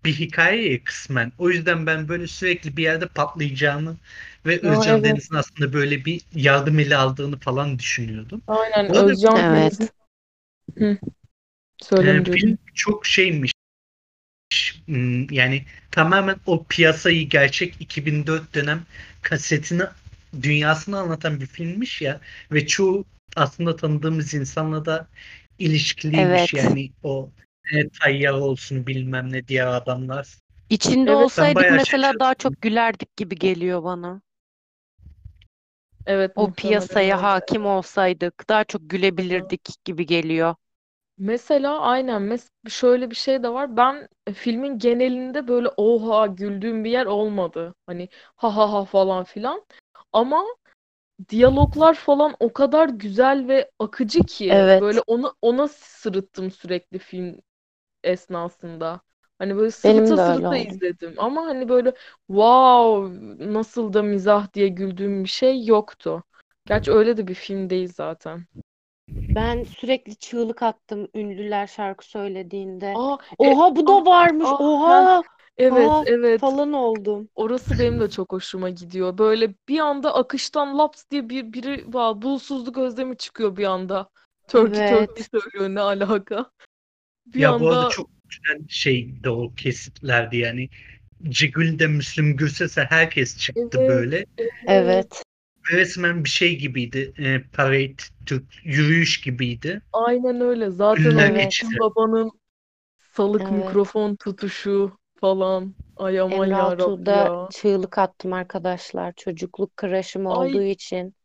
bir 0.06 0.14
hikaye 0.14 0.74
ya 0.74 0.84
kısmen. 0.84 1.32
O 1.38 1.50
yüzden 1.50 1.86
ben 1.86 2.08
böyle 2.08 2.28
sürekli 2.28 2.78
bir 2.78 2.84
yerde 2.84 3.08
patlayacağını 3.08 3.98
ve 4.46 4.62
Aa, 4.64 4.68
Özcan 4.68 5.00
evet. 5.00 5.04
Deniz'in 5.04 5.36
aslında 5.36 5.74
böyle 5.74 6.06
bir 6.06 6.22
yardım 6.36 6.80
eli 6.80 6.96
aldığını 6.96 7.40
falan 7.40 7.80
düşünüyordum. 7.80 8.42
aynen 8.48 8.90
Bu 8.90 8.98
arada- 8.98 9.12
Özcan 9.12 9.40
Evet. 9.40 9.74
Deniz'in 9.74 9.90
Hı. 10.78 10.98
Söyle 11.82 12.12
Ee, 12.20 12.24
film 12.32 12.58
çok 12.76 13.06
şeymiş. 13.06 13.52
Hmm, 14.88 15.28
Yani 15.34 15.66
tamamen 15.92 16.36
o 16.46 16.64
piyasayı 16.64 17.30
gerçek 17.30 17.76
2004 17.82 18.56
dönem 18.56 18.86
kasetini 19.22 19.84
dünyasını 20.42 21.00
anlatan 21.00 21.42
bir 21.42 21.46
filmmiş 21.46 22.02
ya 22.02 22.20
ve 22.52 22.68
çoğu 22.68 23.06
aslında 23.36 23.76
tanıdığımız 23.76 24.34
insanla 24.34 24.86
da 24.86 25.08
ilişkiliymiş 25.60 26.54
Evet. 26.54 26.54
yani 26.54 26.92
o 27.04 27.32
e, 27.74 27.90
tayyar 27.90 28.34
olsun 28.34 28.88
bilmem 28.88 29.32
ne 29.34 29.48
diğer 29.48 29.68
adamlar. 29.68 30.28
İçinde 30.70 31.12
Evet, 31.12 31.20
olsaydık 31.24 31.70
mesela 31.70 32.20
daha 32.20 32.36
şaşırdım. 32.36 32.36
çok 32.36 32.62
gülerdik 32.62 33.18
gibi 33.18 33.36
geliyor 33.36 33.84
bana. 33.84 34.22
Evet 36.06 36.32
O 36.36 36.54
piyasaya 36.54 37.22
hakim 37.22 37.66
olsaydık 37.66 38.50
daha 38.50 38.64
çok 38.64 38.90
gülebilirdik 38.90 39.86
gibi 39.86 40.06
geliyor. 40.06 40.56
Mesela 41.24 41.80
aynen 41.80 42.22
mes 42.22 42.50
şöyle 42.70 43.10
bir 43.12 43.16
şey 43.16 43.44
de 43.44 43.50
var. 43.50 43.78
Ben 43.78 44.08
e, 44.28 44.34
filmin 44.34 44.78
genelinde 44.80 45.48
böyle 45.48 45.68
oha 45.78 46.28
güldüğüm 46.28 46.84
bir 46.84 46.92
yer 46.92 47.06
olmadı. 47.06 47.76
Hani 47.86 48.10
ha 48.36 48.58
ha 48.58 48.74
ha 48.74 48.86
falan 48.86 49.24
filan. 49.24 49.66
Ama 50.14 50.46
diyaloglar 51.30 51.94
falan 51.94 52.36
o 52.40 52.54
kadar 52.54 52.90
güzel 52.90 53.48
ve 53.48 53.72
akıcı 53.80 54.20
ki 54.26 54.46
Evet. 54.50 54.82
böyle 54.82 55.02
onu 55.08 55.36
ona 55.42 55.68
sırıttım 55.68 56.52
sürekli 56.52 57.00
film 57.00 57.40
esnasında. 58.04 59.02
Hani 59.40 59.56
böyle 59.58 59.72
Benim 59.84 60.06
sırıta 60.06 60.18
de 60.18 60.22
öyle 60.22 60.48
sırıta 60.48 60.48
oldu. 60.48 60.70
izledim. 60.70 61.16
Ama 61.18 61.46
hani 61.46 61.70
böyle 61.70 61.94
wow 62.28 63.18
nasıl 63.54 63.94
da 63.94 64.04
mizah 64.04 64.54
diye 64.54 64.68
güldüğüm 64.68 65.24
bir 65.24 65.30
şey 65.30 65.66
yoktu. 65.66 66.24
Gerçi 66.66 66.92
öyle 66.92 67.18
de 67.18 67.28
bir 67.28 67.36
film 67.36 67.70
değil 67.70 67.94
zaten. 67.96 68.46
Ben 69.16 69.64
sürekli 69.64 70.16
çığlık 70.16 70.64
attım 70.64 71.08
ünlüler 71.16 71.68
şarkı 71.68 72.06
söylediğinde. 72.06 72.94
Aa, 72.96 73.18
e, 73.40 73.50
Oha 73.50 73.76
bu 73.76 73.88
da 73.88 74.06
varmış. 74.06 74.48
ah, 74.50 74.62
Oha 74.62 75.24
evet 75.58 75.90
Aa, 75.90 76.04
evet. 76.06 76.42
falan 76.42 76.74
oldum. 76.74 77.30
Orası 77.36 77.80
benim 77.80 78.00
de 78.00 78.10
çok 78.10 78.32
hoşuma 78.32 78.70
gidiyor. 78.70 79.18
Böyle 79.18 79.54
bir 79.70 79.80
anda 79.80 80.16
akıştan 80.16 80.78
laps 80.78 81.04
diye 81.12 81.30
bir 81.30 81.54
biri 81.54 81.94
var. 81.94 82.22
Bulutsuzluk 82.22 82.78
özlemi 82.78 83.18
çıkıyor 83.18 83.58
bir 83.58 83.66
anda. 83.66 84.10
Turkey 84.48 84.82
Evet. 84.82 85.08
Turkey 85.08 85.26
söylüyor 85.42 85.70
ne 85.76 85.82
alaka? 85.82 86.52
Bir 87.26 87.40
Ya 87.40 87.60
bu 87.60 87.68
arada 87.68 87.80
anda 87.80 87.90
çok 87.90 88.10
güzel 88.30 88.68
şeydi 88.70 89.30
o 89.30 89.54
kesitlerdi 89.56 90.38
yani. 90.38 90.70
Cigül'de 91.24 91.88
Müslüm 91.88 92.38
Gürses'e 92.38 92.84
herkes 92.90 93.38
çıktı 93.38 93.78
Evet. 93.78 93.90
böyle. 93.90 94.26
Evet. 94.68 95.23
Resmen 95.72 96.24
bir 96.24 96.30
şey 96.30 96.58
gibiydi. 96.58 97.14
E, 97.18 97.44
parade, 97.44 97.94
Türk, 98.26 98.44
yürüyüş 98.64 99.22
gibiydi. 99.22 99.82
aynen 99.92 100.42
öyle. 100.42 100.70
Zaten 100.72 101.34
geçti. 101.34 101.66
Müslüm 101.66 101.80
Baba'nın 101.80 102.32
salık 103.14 103.52
Evet. 103.52 103.52
mikrofon 103.52 104.16
tutuşu 104.18 104.98
falan. 105.22 105.76
Ay 105.96 106.20
aman 106.20 106.46
Emre 106.46 106.56
yarabbi 106.56 107.12
Altuğ'da 107.12 107.16
ya. 107.16 107.50
çığlık 107.50 107.98
attım 107.98 108.34
arkadaşlar. 108.34 109.14
Çocukluk 109.18 109.78
crush'ım 109.82 110.26
Ay 110.28 110.52
olduğu 110.52 110.62
için. 110.64 111.16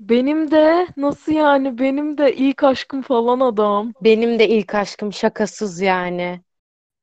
benim 0.00 0.50
de 0.50 0.88
nasıl 0.96 1.32
yani 1.32 1.78
benim 1.78 2.18
de 2.18 2.36
ilk 2.36 2.64
aşkım 2.64 3.02
falan 3.02 3.40
adam. 3.40 3.94
Benim 4.00 4.38
de 4.38 4.48
ilk 4.48 4.74
aşkım 4.74 5.12
şakasız 5.12 5.80
yani. 5.80 6.40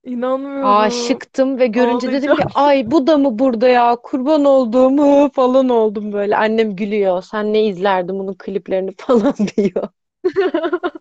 İnanmıyorum. 0.03 0.65
Aşıktım 0.65 1.60
ve 1.60 1.67
görünce 1.67 2.08
dedim 2.08 2.22
ki 2.22 2.29
Ağlayacağım. 2.31 2.51
ay 2.55 2.91
bu 2.91 3.08
da 3.08 3.17
mı 3.17 3.39
burada 3.39 3.67
ya 3.70 3.96
kurban 4.03 4.46
olduğum 4.46 5.29
falan 5.31 5.70
oldum 5.70 6.13
böyle. 6.13 6.38
Annem 6.38 6.75
gülüyor. 6.75 7.22
Sen 7.22 7.53
ne 7.53 7.65
izlerdin 7.65 8.20
bunun 8.20 8.34
kliplerini 8.34 8.91
falan 8.98 9.34
diyor. 9.58 9.88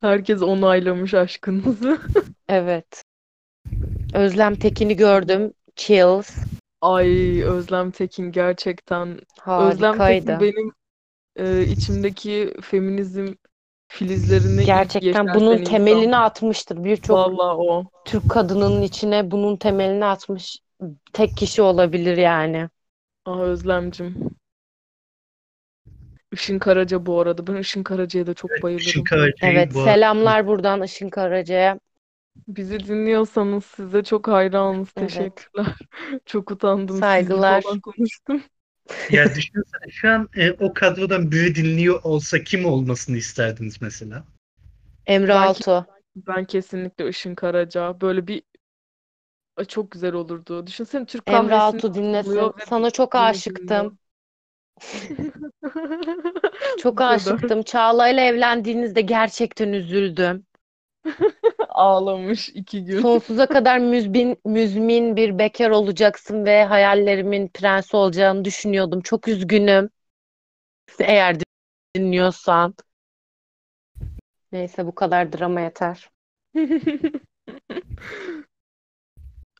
Herkes 0.00 0.42
onaylamış 0.42 1.14
aşkınızı. 1.14 1.98
Evet. 2.48 3.04
Özlem 4.14 4.54
Tekin'i 4.54 4.96
gördüm. 4.96 5.52
Chills. 5.76 6.36
Ay 6.80 7.42
Özlem 7.44 7.90
Tekin 7.90 8.32
gerçekten. 8.32 9.08
Özlem 9.46 9.92
Tekin 9.92 9.98
Harikaydı. 9.98 10.40
benim 10.40 10.72
e, 11.36 11.62
içimdeki 11.66 12.54
feminizm 12.62 13.26
filizlerini 13.92 14.64
Gerçekten 14.64 15.34
bunun 15.34 15.52
insan. 15.52 15.64
temelini 15.64 16.16
atmıştır. 16.16 16.84
Birçok 16.84 17.16
Vallahi 17.16 17.56
o. 17.56 17.84
Türk 18.04 18.30
kadınının 18.30 18.82
içine 18.82 19.30
bunun 19.30 19.56
temelini 19.56 20.04
atmış 20.04 20.58
tek 21.12 21.36
kişi 21.36 21.62
olabilir 21.62 22.16
yani. 22.16 22.68
Ah 23.24 23.40
Özlemcim. 23.40 24.30
Işın 26.32 26.58
Karaca 26.58 27.06
bu 27.06 27.20
arada. 27.20 27.46
Ben 27.46 27.56
Işın 27.56 27.82
Karaca'ya 27.82 28.26
da 28.26 28.34
çok 28.34 28.50
Işın 28.50 28.62
bayılırım. 28.62 29.04
Karaca'yı 29.04 29.52
Evet, 29.52 29.74
bu 29.74 29.84
selamlar 29.84 30.46
buradan 30.46 30.82
Işın 30.82 31.10
Karaca'ya. 31.10 31.78
Bizi 32.48 32.80
dinliyorsanız 32.80 33.64
size 33.64 34.02
çok 34.04 34.28
hayranız. 34.28 34.88
Evet. 34.96 35.08
Teşekkürler. 35.08 35.66
Çok 36.26 36.50
utandım. 36.50 37.00
Saygılar. 37.00 37.64
konuştum. 37.82 38.42
Ya 39.08 39.34
düşünsene 39.34 39.90
şu 39.90 40.08
an 40.10 40.28
e, 40.36 40.50
o 40.50 40.74
kadrodan 40.74 41.32
biri 41.32 41.54
dinliyor 41.54 42.00
olsa 42.02 42.44
kim 42.44 42.64
olmasını 42.66 43.16
isterdiniz 43.16 43.82
mesela? 43.82 44.24
Emre 45.06 45.34
Altuğ. 45.34 45.86
Ben 46.16 46.44
kesinlikle 46.44 47.08
Işın 47.08 47.34
Karaca. 47.34 48.00
Böyle 48.00 48.26
bir 48.26 48.42
Ay, 49.56 49.64
çok 49.64 49.90
güzel 49.90 50.12
olurdu. 50.14 50.66
Düşünsene 50.66 51.06
Türk 51.06 51.26
Emre 51.26 51.54
kahvesini 51.54 51.56
Altuğ 51.56 51.94
dinlesin. 51.94 52.32
buluyor 52.34 52.54
ve 52.58 52.64
Sana 52.66 52.90
çok 52.90 53.14
bunu 53.14 53.30
aşıktım. 53.30 53.98
Çok 56.76 57.00
Bu 57.00 57.04
kadar. 57.04 57.40
aşıktım. 57.40 57.62
Çağla'yla 57.62 58.22
evlendiğinizde 58.22 59.00
gerçekten 59.00 59.72
üzüldüm. 59.72 60.46
Ağlamış 61.68 62.48
iki 62.48 62.84
gün. 62.84 63.02
Sonsuza 63.02 63.46
kadar 63.46 63.78
müzmin, 63.78 64.36
müzmin 64.44 65.16
bir 65.16 65.38
bekar 65.38 65.70
olacaksın 65.70 66.44
ve 66.44 66.64
hayallerimin 66.64 67.48
prensi 67.48 67.96
olacağını 67.96 68.44
düşünüyordum. 68.44 69.00
Çok 69.00 69.28
üzgünüm. 69.28 69.90
Eğer 70.98 71.36
dinliyorsan. 71.96 72.74
Neyse 74.52 74.86
bu 74.86 74.94
kadar 74.94 75.32
drama 75.32 75.60
yeter. 75.60 76.10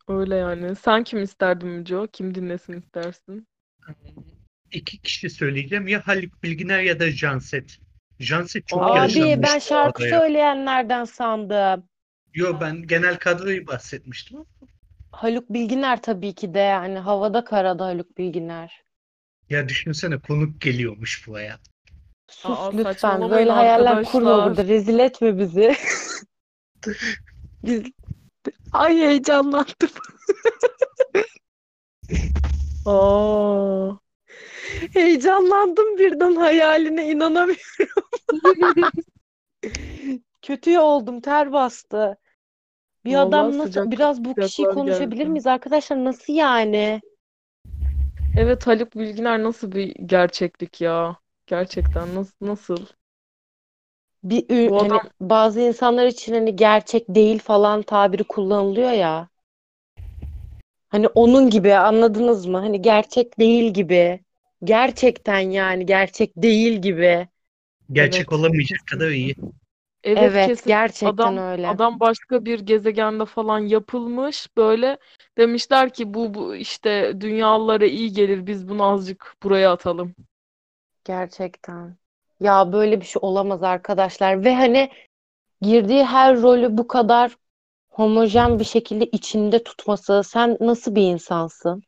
Öyle 0.09 0.37
yani. 0.37 0.77
Sen 0.77 1.05
kim 1.05 1.23
isterdin 1.23 1.69
Müco? 1.69 2.07
Kim 2.13 2.35
dinlesin 2.35 2.73
istersin? 2.73 3.47
İki 4.73 4.99
kişi 4.99 5.31
söyleyeceğim 5.31 5.89
ya 5.89 6.07
Haluk 6.07 6.43
Bilginer 6.43 6.83
ya 6.83 7.01
da 7.01 7.11
Janset. 7.11 7.79
Janset 8.23 8.67
çok 8.67 8.83
Abi, 8.83 8.99
yaşanmış 8.99 9.33
Abi 9.35 9.43
ben 9.43 9.57
bu 9.57 9.61
şarkı 9.61 10.02
arada 10.02 10.14
ya. 10.14 10.21
söyleyenlerden 10.21 11.05
sandım. 11.05 11.85
Yo 12.35 12.61
ben 12.61 12.83
genel 12.83 13.19
kadroyu 13.19 13.67
bahsetmiştim. 13.67 14.38
Haluk 15.12 15.50
Bilginer 15.50 16.02
tabii 16.02 16.35
ki 16.35 16.55
de 16.55 16.59
yani 16.59 16.99
havada 16.99 17.45
karada 17.45 17.85
Haluk 17.85 18.19
Bilginer. 18.19 18.83
Ya 19.50 19.69
düşünsene 19.69 20.19
konuk 20.19 20.61
geliyormuş 20.61 21.29
buraya. 21.29 21.59
Sus 22.31 22.59
Aa, 22.59 22.71
lütfen 22.73 23.31
böyle 23.31 23.50
hayaller 23.50 24.05
kurma 24.05 24.47
burada 24.47 24.64
rezil 24.64 24.99
etme 24.99 25.38
bizi. 25.38 25.76
Biz... 27.64 27.83
Ay 28.73 28.97
heyecanlandım. 28.97 29.91
Aa. 32.87 34.01
Heyecanlandım 34.91 35.99
birden 35.99 36.37
hayaline 36.37 37.11
inanamıyorum. 37.11 38.09
Kötü 40.43 40.79
oldum 40.79 41.21
ter 41.21 41.53
bastı. 41.53 42.17
Bir 43.05 43.15
Vallahi 43.15 43.23
adam 43.23 43.59
nasıl 43.59 43.71
sıcak- 43.71 43.93
biraz 43.93 44.25
bu 44.25 44.37
kişiyi 44.37 44.69
konuşabilir 44.69 45.27
geldi. 45.27 45.29
miyiz 45.29 45.49
arkadaşlar 45.49 46.05
nasıl 46.05 46.35
yani? 46.35 47.03
Evet 48.35 48.67
Haluk 48.67 48.95
Bilginer 48.97 49.43
nasıl 49.43 49.73
bir 49.73 49.95
gerçeklik 49.95 50.80
ya? 50.80 51.17
Gerçekten 51.47 52.15
nasıl 52.15 52.47
nasıl? 52.47 52.87
Bir 54.25 54.47
ü- 54.50 54.71
Bu 54.71 54.78
hani 54.78 55.00
adam- 55.00 55.11
bazı 55.21 55.61
insanlar 55.61 56.06
için 56.06 56.33
hani 56.35 56.56
gerçek 56.56 57.04
değil 57.09 57.39
falan 57.39 57.83
tabiri 57.83 58.25
kullanılıyor 58.25 58.91
ya. 58.91 59.28
Hani 60.89 61.09
onun 61.09 61.50
gibi 61.50 61.75
anladınız 61.75 62.47
mı? 62.47 62.59
Hani 62.59 62.83
gerçek 62.83 63.39
değil 63.39 63.73
gibi. 63.75 64.25
Gerçekten 64.65 65.39
yani 65.41 65.87
gerçek 65.87 66.33
değil 66.37 66.83
gibi. 66.83 67.29
Gerçek 67.93 68.33
Evet, 68.33 68.33
olamayacak 68.33 68.81
kadar 68.87 69.11
iyi. 69.11 69.35
Evet 70.05 70.39
Evet, 70.39 70.39
kesin. 70.41 70.67
gerçekten 70.67 70.97
Adam 71.03 71.37
öyle. 71.37 71.79
adam 71.79 72.01
başka 72.01 72.45
bir 72.45 72.61
gezegende 72.61 73.25
falan 73.25 73.59
yapılmış 73.59 74.57
böyle 74.57 74.99
demişler 75.39 75.93
ki 75.93 76.15
bu 76.15 76.35
bu 76.35 76.57
işte 76.57 77.21
dünyalara 77.21 77.87
iyi 77.87 78.13
gelir 78.13 78.47
biz 78.47 78.69
bunu 78.69 78.85
azıcık 78.85 79.35
buraya 79.43 79.73
atalım. 79.73 80.15
Gerçekten. 81.05 81.97
Ya 82.41 82.73
böyle 82.73 83.01
bir 83.01 83.07
şey 83.07 83.21
olamaz 83.23 83.63
arkadaşlar. 83.63 84.45
Ve 84.45 84.55
hani 84.55 84.91
girdiği 85.63 86.05
her 86.05 86.43
rolü 86.43 86.79
bu 86.79 86.89
kadar 86.89 87.37
homojen 87.91 88.59
bir 88.59 88.65
şekilde 88.65 89.07
içinde 89.07 89.65
tutması. 89.65 90.23
Sen 90.25 90.59
nasıl 90.61 90.95
bir 90.95 91.03
insansın? 91.03 91.83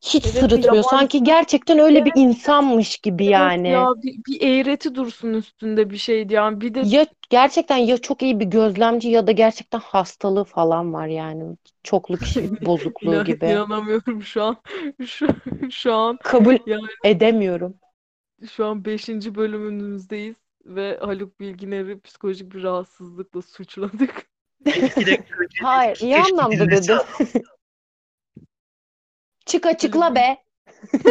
Hiç 0.00 0.24
Evet, 0.24 0.36
sırıtmıyor. 0.38 0.82
yabancı- 0.82 0.84
Sanki 0.84 1.22
gerçekten 1.22 1.78
öyle 1.78 2.04
bir 2.04 2.12
insanmış 2.14 2.96
gibi 2.98 3.24
Evet 3.26 3.54
yani. 3.66 3.68
ya 3.68 3.92
bir, 4.02 4.14
bir 4.26 4.40
eğreti 4.42 4.94
dursun 4.94 5.32
üstünde 5.34 5.90
bir 5.90 5.96
şeydi 5.96 6.34
yani 6.34 6.60
bir 6.60 6.74
de 6.74 6.84
Ya 6.84 7.06
gerçekten 7.30 7.76
ya 7.76 7.98
çok 7.98 8.22
iyi 8.22 8.40
bir 8.40 8.44
gözlemci 8.44 9.08
ya 9.08 9.26
da 9.26 9.32
gerçekten 9.32 9.78
hastalığı 9.80 10.44
falan 10.44 10.92
var 10.92 11.06
yani. 11.06 11.56
Çoklu 11.82 12.18
kişilik 12.20 12.60
bozukluğu 12.66 13.18
İnan- 13.18 13.24
gibi. 13.24 13.46
inanamıyorum 13.46 14.22
şu 14.22 14.42
an 14.42 14.56
şu, 15.06 15.26
şu 15.70 15.94
an 15.94 16.18
Kabul 16.22 16.58
yani 16.66 16.88
edemiyorum. 17.04 17.80
şu 18.52 18.66
an 18.66 18.84
5. 18.84 19.34
bölümümüzdeyiz 19.34 20.36
ve 20.64 20.98
Haluk 21.00 21.40
Bilginer'i 21.40 22.00
psikolojik 22.00 22.52
bir 22.54 22.62
rahatsızlıkla 22.62 23.42
suçladık. 23.42 24.26
Hayır, 25.62 25.96
iyi 26.00 26.16
anlamda 26.18 26.70
dedim. 26.70 26.98
Çık 29.46 29.66
açıkla 29.66 30.14
be. 30.14 30.44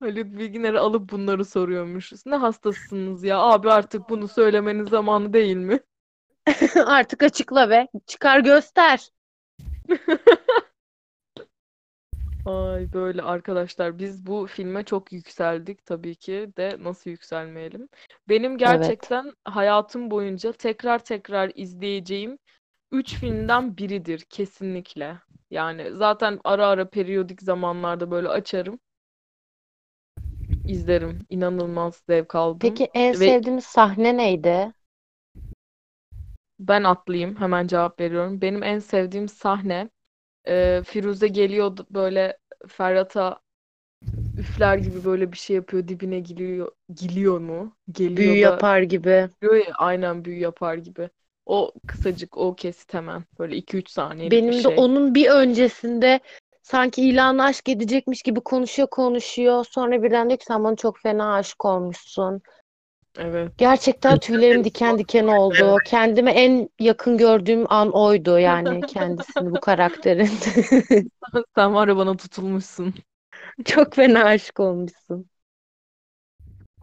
Haluk 0.00 0.26
Bilginer'i 0.26 0.78
alıp 0.78 1.10
bunları 1.12 1.44
soruyormuşuz. 1.44 2.26
Ne 2.26 2.36
hastasınız 2.36 3.24
ya? 3.24 3.38
Abi 3.38 3.70
artık 3.70 4.08
bunu 4.10 4.28
söylemenin 4.28 4.84
zamanı 4.84 5.32
değil 5.32 5.56
mi? 5.56 5.80
Artık 6.86 7.22
açıkla 7.22 7.70
be. 7.70 7.88
Çıkar 8.06 8.40
göster. 8.40 9.08
Ay 12.46 12.92
böyle 12.92 13.22
arkadaşlar 13.22 13.98
biz 13.98 14.26
bu 14.26 14.46
filme 14.46 14.84
çok 14.84 15.12
yükseldik 15.12 15.86
tabii 15.86 16.14
ki 16.14 16.52
de 16.56 16.76
nasıl 16.80 17.10
yükselmeyelim. 17.10 17.88
Benim 18.28 18.58
gerçekten 18.58 19.32
hayatım 19.44 20.10
boyunca 20.10 20.52
tekrar 20.52 20.98
tekrar 20.98 21.52
izleyeceğim 21.54 22.38
3 22.92 23.16
filmden 23.18 23.76
biridir 23.76 24.20
kesinlikle. 24.20 25.18
Yani 25.50 25.90
zaten 25.96 26.40
ara 26.44 26.66
ara 26.66 26.90
periyodik 26.90 27.42
zamanlarda 27.42 28.10
böyle 28.10 28.28
açarım. 28.28 28.80
izlerim. 30.66 31.26
İnanılmaz 31.28 32.02
zevk 32.08 32.34
aldım. 32.34 32.84
Peki 32.84 32.90
en 32.94 33.12
Ve- 33.12 33.36
sevdiğiniz 33.36 33.64
sahne 33.64 34.16
neydi? 34.16 34.72
Ben 36.58 36.84
atlayayım 36.84 37.36
hemen 37.40 37.66
cevap 37.66 38.00
veriyorum. 38.00 38.40
Benim 38.40 38.62
en 38.62 38.78
sevdiğim 38.78 39.28
sahne 39.28 39.90
e, 40.48 40.82
Firuze 40.86 41.28
geliyor 41.28 41.78
böyle 41.90 42.38
Ferhat'a 42.68 43.40
üfler 44.36 44.78
gibi 44.78 45.04
böyle 45.04 45.32
bir 45.32 45.36
şey 45.38 45.56
yapıyor 45.56 45.88
dibine 45.88 46.20
geliyor. 46.20 46.72
Geliyor 46.94 47.38
mu? 47.40 47.76
Geliyor 47.92 48.16
Büyü 48.16 48.42
da 48.42 48.64
yapar 48.64 48.82
gibi. 48.82 49.30
ya, 49.42 49.74
aynen 49.78 50.24
büyü 50.24 50.40
yapar 50.40 50.74
gibi. 50.76 51.10
O 51.48 51.72
kısacık 51.86 52.38
o 52.38 52.54
kesit 52.54 52.94
hemen 52.94 53.24
böyle 53.38 53.56
2-3 53.56 53.90
saniyelik 53.90 54.32
Benim 54.32 54.50
bir 54.50 54.64
de 54.64 54.68
şey. 54.68 54.76
onun 54.78 55.14
bir 55.14 55.30
öncesinde 55.30 56.20
sanki 56.62 57.02
ilanı 57.02 57.44
aşk 57.44 57.68
edecekmiş 57.68 58.22
gibi 58.22 58.40
konuşuyor 58.40 58.88
konuşuyor. 58.90 59.64
Sonra 59.70 60.02
birden 60.02 60.28
diyor 60.28 60.38
ki 60.38 60.44
sen 60.48 60.64
bana 60.64 60.76
çok 60.76 60.98
fena 60.98 61.34
aşık 61.34 61.64
olmuşsun. 61.64 62.42
Evet. 63.18 63.52
Gerçekten 63.58 64.18
tüylerim 64.18 64.64
diken 64.64 64.98
diken 64.98 65.26
oldu. 65.26 65.80
Kendime 65.84 66.30
en 66.32 66.68
yakın 66.80 67.18
gördüğüm 67.18 67.72
an 67.72 67.90
oydu 67.92 68.38
yani 68.38 68.82
kendisini 68.86 69.50
bu 69.50 69.60
karakterin. 69.60 70.30
Sen 71.54 71.74
var 71.74 71.88
ya 71.88 71.96
bana 71.96 72.16
tutulmuşsun. 72.16 72.94
Çok 73.64 73.94
fena 73.94 74.24
aşık 74.24 74.60
olmuşsun. 74.60 75.30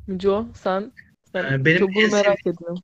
Müco 0.07 0.45
sen 0.53 0.91
sen 1.31 1.43
Ee, 1.53 1.65
benim 1.65 1.79
çok 1.79 1.95
bunu 1.95 2.11
merak 2.11 2.47
ediyorum. 2.47 2.77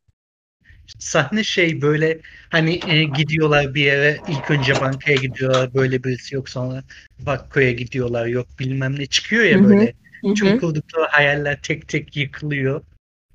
Sahne 1.00 1.44
şey 1.44 1.82
böyle 1.82 2.22
hani 2.50 2.74
e, 2.92 3.04
gidiyorlar 3.06 3.74
bir 3.76 3.84
yere 3.86 4.22
ilk 4.28 4.52
önce 4.52 4.80
bankaya 4.80 5.18
gidiyorlar 5.18 5.74
böyle 5.74 6.04
birisi 6.04 6.36
yok 6.36 6.50
sonra 6.50 6.84
Vakko'ya 7.20 7.72
gidiyorlar 7.72 8.26
yok 8.26 8.48
bilmem 8.60 9.00
ne 9.00 9.06
çıkıyor 9.06 9.44
ya 9.44 9.64
böyle 9.64 9.94
Hı 10.24 10.30
hı. 10.32 10.34
tüm 10.34 10.58
kurdukları 10.58 11.06
hayaller 11.08 11.62
tek 11.62 11.88
tek 11.88 12.18
yıkılıyor. 12.18 12.82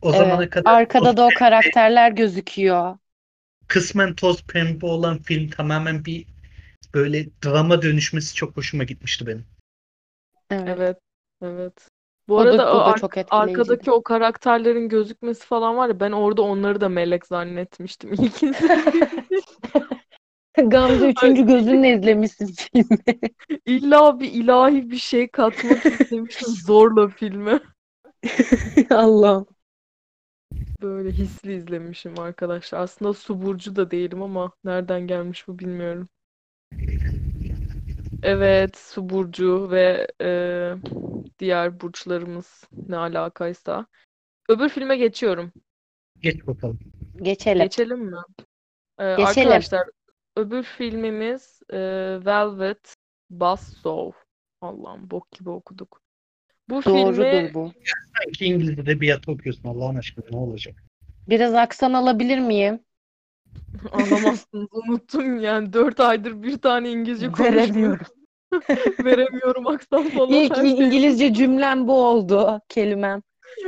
O 0.03 0.13
zamana 0.13 0.43
Evet, 0.43 0.51
kadar 0.51 0.65
arkada 0.65 1.17
da 1.17 1.27
o 1.27 1.35
toz 1.37 1.53
pembe- 1.61 1.75
karakterler 1.75 2.11
gözüküyor. 2.11 2.99
kısmen 3.69 4.15
toz 4.15 4.43
pembe 4.47 4.87
olan 4.87 5.23
film 5.23 5.51
tamamen 5.51 6.05
bir 6.05 6.27
böyle 6.95 7.27
drama 7.45 7.83
dönüşmesi 7.83 8.35
çok 8.35 8.57
hoşuma 8.57 8.85
gitmişti 8.85 9.27
benim. 9.27 9.47
Evet. 10.51 10.81
Evet. 10.81 10.99
Evet. 11.43 11.89
Bu 12.29 12.39
O 12.39 12.45
da- 12.45 12.51
arada 12.51 12.73
o 12.73 12.77
o 12.77 12.87
da 12.87 12.93
ar- 12.93 12.95
çok 12.95 13.17
etkileyiciydi. 13.17 13.63
arkadaki 13.63 13.91
o 13.91 14.03
karakterlerin 14.03 14.89
gözükmesi 14.89 15.47
falan 15.47 15.77
var 15.77 15.89
ya 15.89 16.01
ben 16.01 16.13
orada 16.13 16.43
onları 16.43 16.81
da 16.81 16.89
melek 16.89 17.27
zannetmiştim 17.27 18.13
ilk 18.19 18.43
izlediğimde. 18.43 19.43
Gamze 20.57 21.11
üçüncü 21.11 21.47
gözünle 21.47 21.95
izlemişsin 21.95 22.47
filmi. 22.47 22.99
İlla 23.67 24.21
bir 24.21 24.33
ilahi 24.33 24.91
bir 24.91 24.97
şey 24.97 25.29
katmak 25.29 25.87
istemiştim 25.91 26.57
zorla 26.57 27.09
filme. 27.09 27.61
Allah'ım. 28.91 29.47
Böyle 30.83 31.13
hisli 31.13 31.55
izlemişim 31.55 32.19
arkadaşlar. 32.19 32.79
Aslında 32.81 33.13
su 33.13 33.43
burcu 33.43 33.77
da 33.77 33.91
değilim 33.91 34.23
ama 34.23 34.53
nereden 34.65 35.07
gelmiş 35.07 35.49
bu 35.49 35.59
bilmiyorum. 35.59 36.09
Evet, 38.23 38.77
su 38.77 39.11
burcu 39.11 39.71
ve 39.71 40.07
e, 40.23 40.75
diğer 41.39 41.81
burçlarımız 41.81 42.65
ne 42.89 42.97
alakaysa. 42.97 43.87
Öbür 44.49 44.69
filme 44.69 44.97
geçiyorum. 44.97 45.53
Geç 46.21 46.47
bakalım. 46.47 46.79
Geçelim. 47.23 47.63
Geçelim 47.63 48.05
mi? 48.05 48.17
Ee, 48.99 49.11
Geçelim. 49.11 49.27
arkadaşlar 49.27 49.89
öbür 50.37 50.63
filmimiz 50.63 51.61
e, 51.71 51.79
Velvet 52.27 52.97
Buzzsaw. 53.31 54.19
Allah'ım 54.61 55.11
bok 55.11 55.33
gibi 55.33 55.51
okuduk. 55.51 56.01
Bu 56.69 56.85
Doğrudur 56.85 57.23
filmi 57.23 57.55
bu. 57.55 57.73
Sanki 58.17 58.45
İngiliz 58.45 58.79
edebiyatı 58.79 59.31
okuyorsun 59.31 59.69
Allah'ın 59.69 59.97
aşkına 59.97 60.25
ne 60.31 60.37
olacak? 60.37 60.85
Biraz 61.29 61.55
aksan 61.55 61.93
alabilir 61.93 62.39
miyim? 62.39 62.81
Alamazsınız 63.93 64.69
unuttum 64.73 65.41
yani 65.41 65.73
4 65.73 66.01
aydır 66.01 66.43
bir 66.43 66.59
tane 66.59 66.91
İngilizce 66.91 67.33
konuşmuyorum. 67.33 68.07
Veremiyorum. 69.05 69.67
Aksan 69.67 70.09
falan 70.09 70.31
İlk 70.33 70.57
şey. 70.57 70.71
İngilizce 70.71 71.35
cümlem 71.35 71.89
bu 71.89 72.05
oldu 72.07 72.61
kelimem. 72.69 73.23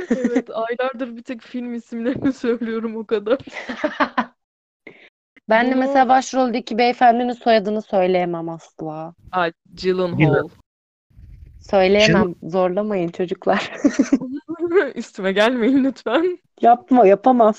Evet 0.09 0.49
aylardır 0.53 1.17
bir 1.17 1.23
tek 1.23 1.41
film 1.41 1.73
isimlerini 1.73 2.33
söylüyorum 2.33 2.95
o 2.95 3.05
kadar. 3.05 3.37
Ben 5.49 5.67
de 5.67 5.71
Bunu- 5.71 5.79
mesela 5.79 6.09
başroldeki 6.09 6.77
beyefendinin 6.77 7.33
soyadını 7.33 7.81
söyleyemem 7.81 8.49
asla. 8.49 9.13
Aa, 9.31 9.49
Gyllenhaal. 9.73 10.17
Gyllen- 10.19 10.49
Söyleyemem. 11.59 12.35
Zorlamayın 12.43 13.07
çocuklar. 13.09 13.71
Üstüme 14.95 15.31
gelmeyin 15.31 15.83
lütfen. 15.83 16.39
Yapma, 16.61 17.07
yapamam. 17.07 17.53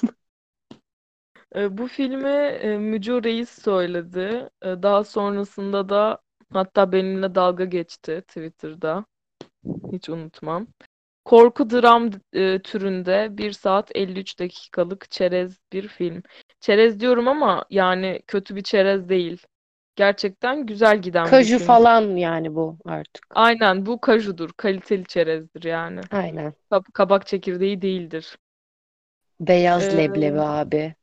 E, 1.57 1.79
bu 1.79 1.87
filmi 1.89 2.29
e, 2.29 2.79
Müco 2.79 3.23
Reis 3.25 3.63
söyledi. 3.63 4.49
E, 4.63 4.67
daha 4.83 5.05
sonrasında 5.05 5.89
da 5.89 6.19
hatta 6.53 6.93
benimle 6.93 7.35
dalga 7.35 7.65
geçti 7.65 8.23
Twitter'da. 8.29 9.05
Hiç 9.93 10.09
unutmam. 10.09 10.67
Korku 11.25 11.71
dram 11.71 12.11
e, 12.33 12.59
türünde 12.63 13.29
1 13.31 13.53
saat 13.53 13.91
53 13.95 14.39
dakikalık 14.39 15.11
çerez 15.11 15.59
bir 15.73 15.89
film. 15.89 16.23
Çerez 16.61 17.01
diyorum 17.01 17.29
ama 17.29 17.65
yani 17.71 18.23
kötü 18.27 18.57
bir 18.57 18.63
çerez 18.63 19.09
değil. 19.09 19.43
Gerçekten 19.97 20.67
güzel 20.67 21.03
giden 21.03 21.27
bir 21.27 21.31
Kaju 21.31 21.59
film. 21.59 21.67
falan 21.67 22.17
yani 22.17 22.55
bu 22.55 22.79
artık. 22.85 23.27
Aynen 23.31 23.87
bu 23.87 24.01
kajudur. 24.01 24.51
Kaliteli 24.57 25.05
çerezdir 25.05 25.63
yani. 25.63 26.01
Aynen. 26.11 26.53
Kab- 26.71 26.93
kabak 26.93 27.27
çekirdeği 27.27 27.83
değildir. 27.83 28.39
Beyaz 29.41 29.83
Ee, 29.83 29.99
leblebi 29.99 30.41
abi. 30.41 30.95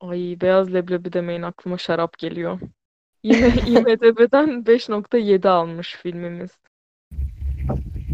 Ay 0.00 0.36
beyaz 0.40 0.74
leblebi 0.74 1.12
demeyin 1.12 1.42
aklıma 1.42 1.78
şarap 1.78 2.18
geliyor. 2.18 2.60
Yine 3.22 3.46
IMDb'den 3.66 4.66
5.7 4.66 5.48
almış 5.48 5.96
filmimiz. 5.96 6.50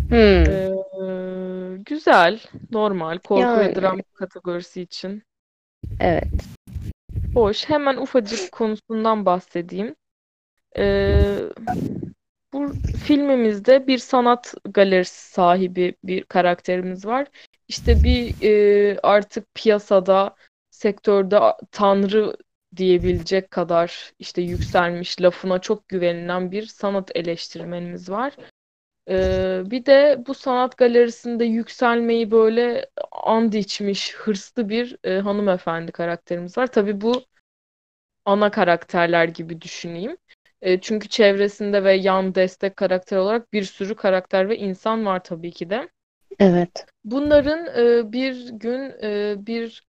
Hmm. 0.08 0.18
Ee, 0.18 1.78
güzel, 1.78 2.40
normal, 2.70 3.18
korku 3.18 3.58
ve 3.58 3.64
Yani. 3.64 3.74
dram 3.74 4.00
kategorisi 4.14 4.82
için. 4.82 5.22
Evet. 6.00 6.24
Hoş. 7.34 7.68
Hemen 7.68 7.96
ufacık 7.96 8.52
konusundan 8.52 9.26
bahsedeyim. 9.26 9.94
Ee, 10.78 11.38
bu 12.52 12.72
filmimizde 13.04 13.86
bir 13.86 13.98
sanat 13.98 14.54
galerisi 14.64 15.32
sahibi 15.32 15.94
bir 16.04 16.24
karakterimiz 16.24 17.06
var. 17.06 17.26
İşte 17.68 18.04
bir 18.04 18.34
e, 18.42 18.98
artık 19.02 19.54
piyasada, 19.54 20.34
sektörde 20.70 21.40
tanrı 21.70 22.36
diyebilecek 22.76 23.50
kadar 23.50 24.12
işte 24.18 24.42
yükselmiş, 24.42 25.20
lafına 25.20 25.58
çok 25.58 25.88
güvenilen 25.88 26.50
bir 26.50 26.66
sanat 26.66 27.10
eleştirmenimiz 27.14 28.10
var. 28.10 28.36
Ee, 29.08 29.62
bir 29.66 29.86
de 29.86 30.24
bu 30.26 30.34
sanat 30.34 30.76
galerisinde 30.76 31.44
yükselmeyi 31.44 32.30
böyle 32.30 32.86
and 33.12 33.52
içmiş, 33.52 34.14
hırslı 34.14 34.68
bir 34.68 34.96
e, 35.04 35.18
hanımefendi 35.18 35.92
karakterimiz 35.92 36.58
var. 36.58 36.66
Tabii 36.66 37.00
bu 37.00 37.24
ana 38.24 38.50
karakterler 38.50 39.24
gibi 39.24 39.60
düşüneyim. 39.60 40.16
E, 40.62 40.80
çünkü 40.80 41.08
çevresinde 41.08 41.84
ve 41.84 41.94
yan 41.94 42.34
destek 42.34 42.76
karakter 42.76 43.16
olarak 43.16 43.52
bir 43.52 43.62
sürü 43.62 43.94
karakter 43.94 44.48
ve 44.48 44.56
insan 44.56 45.06
var 45.06 45.24
tabii 45.24 45.50
ki 45.50 45.70
de. 45.70 45.88
Evet. 46.38 46.86
Bunların 47.04 47.66
e, 47.66 48.12
bir 48.12 48.48
gün 48.52 48.92
e, 49.02 49.34
bir 49.38 49.82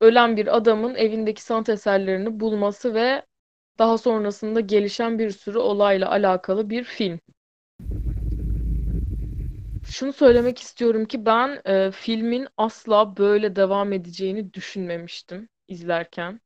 ölen 0.00 0.36
bir 0.36 0.56
adamın 0.56 0.94
evindeki 0.94 1.42
sanat 1.42 1.68
eserlerini 1.68 2.40
bulması 2.40 2.94
ve 2.94 3.26
daha 3.78 3.98
sonrasında 3.98 4.60
gelişen 4.60 5.18
bir 5.18 5.30
sürü 5.30 5.58
olayla 5.58 6.10
alakalı 6.10 6.70
bir 6.70 6.84
film. 6.84 7.20
Şunu 9.82 10.12
söylemek 10.12 10.58
istiyorum 10.58 11.04
ki 11.04 11.26
ben 11.26 11.62
e, 11.66 11.90
filmin 11.90 12.48
asla 12.56 13.16
böyle 13.16 13.56
devam 13.56 13.92
edeceğini 13.92 14.54
düşünmemiştim 14.54 15.48
izlerken. 15.68 16.40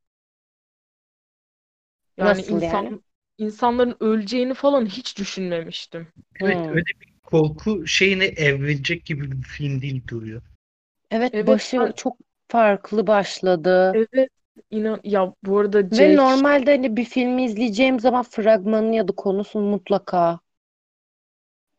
Yani 2.16 2.42
Nasıl 2.42 2.42
insan 2.42 2.62
yani? 2.62 3.00
insanların 3.38 3.96
öleceğini 4.00 4.54
falan 4.54 4.86
hiç 4.86 5.18
düşünmemiştim. 5.18 6.12
Evet 6.40 6.60
Hmm. 6.64 6.70
öyle 6.70 6.84
bir 7.00 7.14
korku 7.22 7.86
şeyine 7.86 8.24
evrilecek 8.24 9.04
gibi 9.04 9.32
bir 9.32 9.42
film 9.42 9.82
değil 9.82 10.02
duruyor. 10.08 10.42
Evet, 11.10 11.34
Evet, 11.34 11.46
başı 11.46 11.76
ben- 11.78 11.94
çok 11.96 12.16
farklı 12.54 13.06
başladı. 13.06 14.00
Evet, 14.12 14.30
inan 14.70 15.00
ya 15.04 15.34
bu 15.42 15.58
arada 15.58 15.90
Ve 15.92 15.94
Jake 15.94 16.16
normalde 16.16 16.70
hani 16.70 16.96
bir 16.96 17.04
filmi 17.04 17.44
izleyeceğim 17.44 18.00
zaman 18.00 18.22
fragmanını 18.22 18.94
ya 18.94 19.08
da 19.08 19.12
konusunu 19.12 19.66
mutlaka 19.70 20.40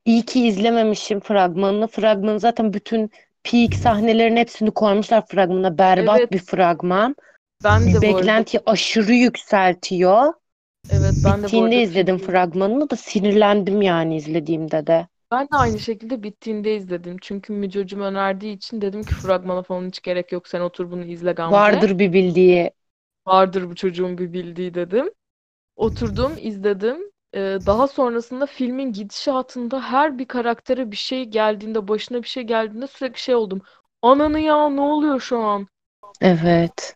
iyi 0.06 0.26
ki 0.26 0.48
izlememişim 0.48 1.20
fragmanını. 1.20 1.88
Fragmanı 1.88 2.40
zaten 2.40 2.74
bütün 2.74 3.10
peak 3.44 3.76
sahnelerin 3.76 4.36
hepsini 4.38 4.72
koymuşlar 4.72 5.28
fragmana. 5.28 5.78
Berbat 5.78 6.22
Evet. 6.22 6.32
bir 6.32 6.40
fragman. 6.40 7.16
ben 7.64 7.94
de 7.94 8.06
bu 8.06 8.16
arada 8.16 8.32
Beklentiyi 8.34 8.64
aşırı 8.66 9.14
yükseltiyor. 9.14 10.34
evet 10.90 11.16
ben 11.24 11.44
de 11.44 11.54
bu 11.54 11.62
Bittiğinde 11.62 11.64
arada 11.64 11.82
izledim 11.82 12.18
filmi- 12.18 12.20
fragmanını 12.20 12.90
da 12.90 12.96
sinirlendim 12.96 13.82
yani 13.82 14.18
izlediğimde 14.18 14.88
de. 14.88 15.08
Ben 15.32 15.46
de 15.46 15.56
aynı 15.58 15.80
şekilde 15.80 16.24
bittiğinde 16.24 16.76
izledim. 16.76 17.18
Çünkü 17.22 17.54
Müco'cum 17.54 18.02
önerdiği 18.02 18.56
için 18.56 18.82
dedim 18.82 19.04
ki 19.06 19.14
fragmana 19.14 19.64
falan 19.64 19.88
hiç 19.88 20.02
gerek 20.02 20.32
yok. 20.32 20.48
Sen 20.48 20.62
otur 20.62 20.92
bunu 20.92 21.06
izle 21.06 21.32
Gamze. 21.32 21.52
Vardır 21.52 22.00
bir 22.00 22.14
bildiği. 22.14 22.72
Vardır 23.28 23.70
bu 23.70 23.76
çocuğun 23.76 24.18
bir 24.18 24.34
bildiği 24.34 24.74
dedim. 24.74 25.10
Oturdum, 25.78 26.38
izledim. 26.38 27.12
Ee, 27.36 27.60
daha 27.68 27.88
sonrasında 27.88 28.46
filmin 28.46 28.94
gidişatında 28.94 29.82
her 29.82 30.20
bir 30.20 30.26
karaktere 30.28 30.92
bir 30.92 30.96
şey 30.98 31.26
geldiğinde, 31.26 31.88
başına 31.88 32.24
bir 32.24 32.28
şey 32.28 32.44
geldiğinde 32.44 32.88
sürekli 32.88 33.20
şey 33.20 33.36
oldum. 33.36 33.62
Ananı 34.02 34.40
ya 34.40 34.70
ne 34.70 34.82
oluyor 34.82 35.20
şu 35.22 35.40
an? 35.40 35.68
Evet. 36.22 36.96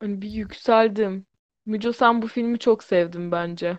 Hani 0.00 0.22
bir 0.22 0.30
yükseldim. 0.30 1.26
Müco 1.66 1.92
sen 1.92 2.22
bu 2.22 2.28
filmi 2.28 2.58
çok 2.58 2.84
sevdin 2.84 3.32
bence. 3.32 3.78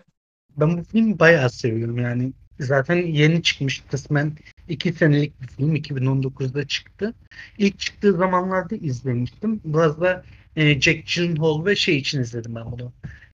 Ben 0.56 0.78
bu 0.78 0.84
filmi 0.84 1.18
bayağı 1.18 1.50
seviyorum 1.50 1.98
yani. 1.98 2.32
Zaten 2.60 2.96
yeni 2.96 3.42
çıkmış 3.42 3.82
kısmen 3.90 4.32
2 4.68 4.92
senelik 4.92 5.42
bir 5.42 5.46
film 5.46 5.76
2019'da 5.76 6.66
çıktı. 6.66 7.14
İlk 7.58 7.78
çıktığı 7.78 8.12
zamanlarda 8.12 8.76
izlemiştim. 8.76 9.60
Biraz 9.64 10.00
da 10.00 10.24
e, 10.56 10.80
Jack 10.80 11.06
Gyllenhaal 11.06 11.66
ve 11.66 11.76
şey 11.76 11.96
için 11.96 12.20
izledim 12.20 12.54
ben 12.54 12.64
bunu. 12.72 12.92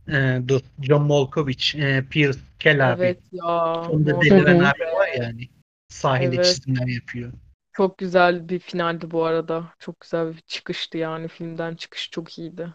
E, 0.08 0.48
dur, 0.48 0.60
John 0.82 1.02
Malkovich, 1.02 1.74
e, 1.76 2.04
Pierce 2.10 2.38
Kell 2.58 2.92
abi. 2.92 3.02
Evet 3.02 3.20
ya. 3.32 3.82
Sonunda 3.86 4.20
deliren 4.20 4.58
abi 4.58 4.80
var 4.80 5.08
yani. 5.18 5.48
Sahilde 5.88 6.36
Evet. 6.36 6.44
çizimler 6.44 6.86
yapıyor. 6.86 7.32
Çok 7.72 7.98
güzel 7.98 8.48
bir 8.48 8.58
finaldi 8.58 9.10
bu 9.10 9.24
arada. 9.24 9.72
Çok 9.78 10.00
güzel 10.00 10.32
bir 10.32 10.40
çıkıştı 10.40 10.98
yani 10.98 11.28
filmden 11.28 11.74
çıkış 11.74 12.10
çok 12.10 12.38
iyiydi. 12.38 12.68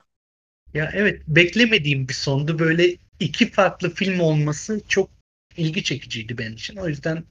Ya 0.74 0.92
evet 0.94 1.22
beklemediğim 1.28 2.08
bir 2.08 2.14
sondu. 2.14 2.60
Böyle 2.60 2.98
iki 3.20 3.52
farklı 3.52 3.90
film 3.90 4.20
olması 4.20 4.82
çok 4.88 5.10
ilgi 5.58 5.84
çekiciydi 5.84 6.38
benim 6.38 6.54
için. 6.54 6.78
O 6.78 6.88
yüzden 6.88 7.24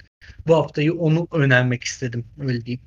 bu 0.46 0.56
haftayı 0.56 0.94
onu 0.94 1.28
önermek 1.32 1.84
istedim. 1.84 2.24
Öyle 2.40 2.64
diyeyim. 2.64 2.82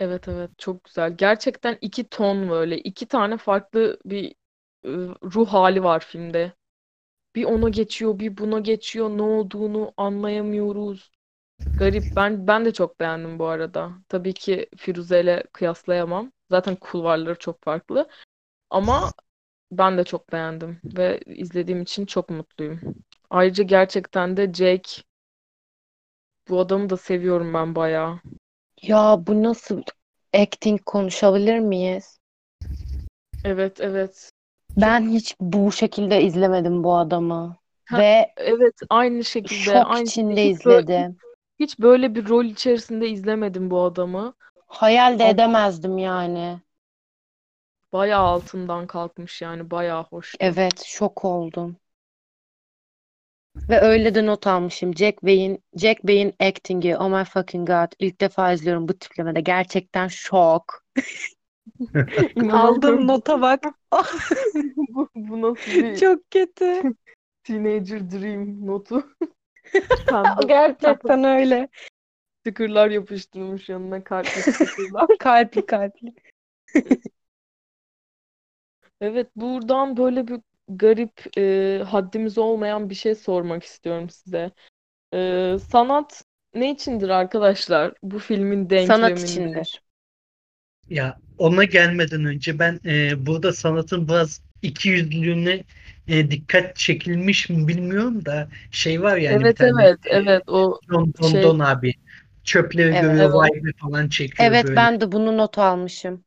Evet 0.00 0.28
evet 0.28 0.50
çok 0.58 0.84
güzel. 0.84 1.16
Gerçekten 1.16 1.78
iki 1.80 2.08
ton 2.08 2.50
böyle 2.50 2.78
iki 2.78 3.06
tane 3.06 3.36
farklı 3.36 3.98
bir 4.04 4.30
e, 4.84 4.90
ruh 5.34 5.48
hali 5.48 5.82
var 5.84 6.00
filmde. 6.00 6.52
bir 7.36 7.44
ona 7.44 7.68
geçiyor, 7.68 8.18
bir 8.18 8.36
buna 8.38 8.60
geçiyor. 8.60 9.10
Ne 9.10 9.22
olduğunu 9.22 9.92
anlayamıyoruz. 9.96 11.10
Garip. 11.78 12.04
Ben 12.16 12.46
ben 12.46 12.64
de 12.64 12.72
çok 12.72 13.00
beğendim 13.00 13.38
bu 13.38 13.46
arada. 13.46 13.92
Tabii 14.08 14.34
ki 14.34 14.66
Firuze 14.76 15.20
ile 15.20 15.44
kıyaslayamam. 15.52 16.32
Zaten 16.50 16.76
kulvarları 16.76 17.38
çok 17.38 17.62
farklı. 17.64 18.08
Ama 18.70 19.12
ben 19.72 19.98
de 19.98 20.04
çok 20.04 20.32
beğendim 20.32 20.80
ve 20.84 21.20
izlediğim 21.26 21.82
için 21.82 22.06
çok 22.06 22.30
mutluyum. 22.30 22.80
Ayrıca 23.30 23.64
gerçekten 23.64 24.36
de 24.36 24.52
Jake 24.52 25.02
bu 26.48 26.60
adamı 26.60 26.90
da 26.90 26.96
seviyorum 26.96 27.54
ben 27.54 27.74
bayağı. 27.74 28.20
Ya 28.82 29.26
bu 29.26 29.42
nasıl 29.42 29.82
acting 30.34 30.80
konuşabilir 30.84 31.58
miyiz? 31.58 32.18
Evet 33.44 33.80
evet. 33.80 34.30
Ben 34.76 35.08
hiç 35.08 35.36
bu 35.40 35.72
şekilde 35.72 36.22
izlemedim 36.22 36.84
bu 36.84 36.96
adamı. 36.96 37.56
Ha, 37.84 37.98
Ve 37.98 38.34
Evet 38.36 38.74
aynı 38.88 39.24
şekilde 39.24 39.72
şok 39.72 39.84
aynı 39.84 40.10
içinde 40.10 40.44
hiç 40.44 40.64
böyle, 40.64 40.84
izledim. 40.86 41.16
hiç 41.60 41.78
böyle 41.78 42.14
bir 42.14 42.28
rol 42.28 42.44
içerisinde 42.44 43.08
izlemedim 43.08 43.70
bu 43.70 43.82
adamı. 43.82 44.34
Hayal 44.66 45.18
de 45.18 45.28
Ama 45.28 45.30
edemezdim 45.30 45.98
yani. 45.98 46.60
bayağı 47.92 48.22
altından 48.24 48.86
kalkmış 48.86 49.42
yani 49.42 49.70
bayağı 49.70 50.04
hoştu. 50.04 50.38
Evet, 50.40 50.82
şok 50.86 51.24
oldum. 51.24 51.76
Ve 53.56 53.80
öyle 53.80 54.14
de 54.14 54.26
not 54.26 54.46
almışım. 54.46 54.96
Jack 54.96 55.22
Bey'in 55.22 55.62
Jack 55.76 56.04
Bey'in 56.04 56.34
acting'i. 56.40 56.96
Oh 56.96 57.18
my 57.18 57.24
fucking 57.24 57.68
god. 57.68 57.92
İlk 57.98 58.20
defa 58.20 58.52
izliyorum 58.52 58.88
bu 58.88 58.98
tiplemede. 58.98 59.40
Gerçekten 59.40 60.08
şok. 60.08 60.84
Aldığım 62.52 63.06
nota 63.06 63.40
bak. 63.40 63.64
Bu, 64.88 65.08
bu 65.14 65.42
nasıl 65.42 65.70
bir 65.72 65.96
Çok 65.96 66.30
kötü. 66.30 66.82
teenager 67.44 68.10
dream 68.10 68.66
notu? 68.66 69.16
Pembe 70.06 70.46
Gerçekten 70.48 71.24
öyle. 71.24 71.68
stickerlar 72.40 72.90
yapıştırmış 72.90 73.68
yanına 73.68 74.04
kalpli 74.04 74.42
stickerlar. 74.42 75.06
Kalpli 75.18 75.66
kalpli. 75.66 76.14
Evet, 79.00 79.36
buradan 79.36 79.96
böyle 79.96 80.28
bir 80.28 80.40
garip, 80.78 81.38
e, 81.38 81.82
haddimiz 81.88 82.38
olmayan 82.38 82.90
bir 82.90 82.94
şey 82.94 83.14
sormak 83.14 83.64
istiyorum 83.64 84.10
size. 84.10 84.50
E, 85.14 85.56
sanat 85.70 86.24
ne 86.54 86.70
içindir 86.72 87.08
arkadaşlar? 87.08 87.94
Bu 88.02 88.18
filmin 88.18 88.70
Sanat 88.76 89.18
denkleminde. 89.20 89.20
içindir. 89.20 89.82
Ya 90.88 91.18
ona 91.38 91.64
gelmeden 91.64 92.24
önce 92.24 92.58
ben 92.58 92.80
e, 92.84 93.26
burada 93.26 93.52
sanatın 93.52 94.08
biraz 94.08 94.42
ikiyüzlülüğüne 94.62 95.64
e, 96.08 96.30
dikkat 96.30 96.76
çekilmiş 96.76 97.48
mi 97.50 97.68
bilmiyorum 97.68 98.24
da 98.24 98.48
şey 98.70 99.02
var 99.02 99.16
yani 99.16 99.48
bir 99.48 99.54
Evet 99.54 99.56
tane 99.56 99.74
evet 99.76 99.98
evet 100.04 100.42
o 100.48 100.80
Don 100.90 101.12
Don 101.18 101.42
şey 101.42 101.42
Don 101.42 101.58
abi 101.60 101.94
çöpleri 102.44 102.98
Evet. 102.98 102.98
görüyor 102.98 103.30
evet 103.34 103.52
vibe 103.54 103.72
falan 103.80 104.08
çekiyor 104.08 104.62
Evet 104.62 104.68
böyle. 104.68 104.76
ben 104.76 105.00
de 105.00 105.12
bunu 105.12 105.38
not 105.38 105.58
almışım. 105.58 106.24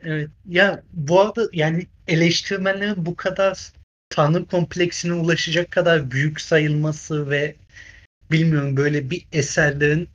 Evet. 0.00 0.30
Ya 0.48 0.82
bu 0.92 1.20
arada 1.20 1.48
yani 1.52 1.86
eleştirmenlerin 2.08 3.06
bu 3.06 3.16
kadar 3.16 3.72
tanrı 4.08 4.46
kompleksine 4.46 5.12
ulaşacak 5.12 5.70
kadar 5.70 6.10
büyük 6.10 6.40
sayılması 6.40 7.30
ve 7.30 7.56
bilmiyorum 8.30 8.76
böyle 8.76 9.10
bir 9.10 9.26
eserlerin 9.32 10.08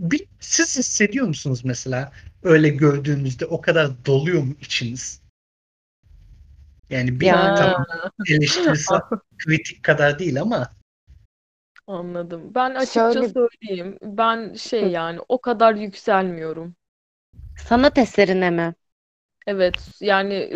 bir, 0.00 0.24
siz 0.40 0.78
hissediyor 0.78 1.26
musunuz 1.26 1.64
mesela 1.64 2.12
öyle 2.42 2.68
gördüğünüzde 2.68 3.46
o 3.46 3.60
kadar 3.60 4.04
doluyor 4.06 4.42
mu 4.42 4.54
içiniz? 4.60 5.22
Yani 6.90 7.20
bir 7.20 7.30
tamam 7.30 7.84
ha, 7.88 8.10
eleştirisi 8.28 8.94
kritik 9.38 9.82
kadar 9.82 10.18
değil 10.18 10.40
ama 10.40 10.72
anladım. 11.86 12.54
Ben 12.54 12.74
açıkça 12.74 13.12
şöyle 13.12 13.28
söyleyeyim. 13.28 13.98
Ben 14.02 14.54
şey 14.54 14.88
yani 14.90 15.20
o 15.28 15.40
kadar 15.40 15.74
yükselmiyorum. 15.74 16.76
sanat 17.56 17.98
eserine 17.98 18.50
mi? 18.50 18.74
Evet 19.46 19.96
yani 20.00 20.50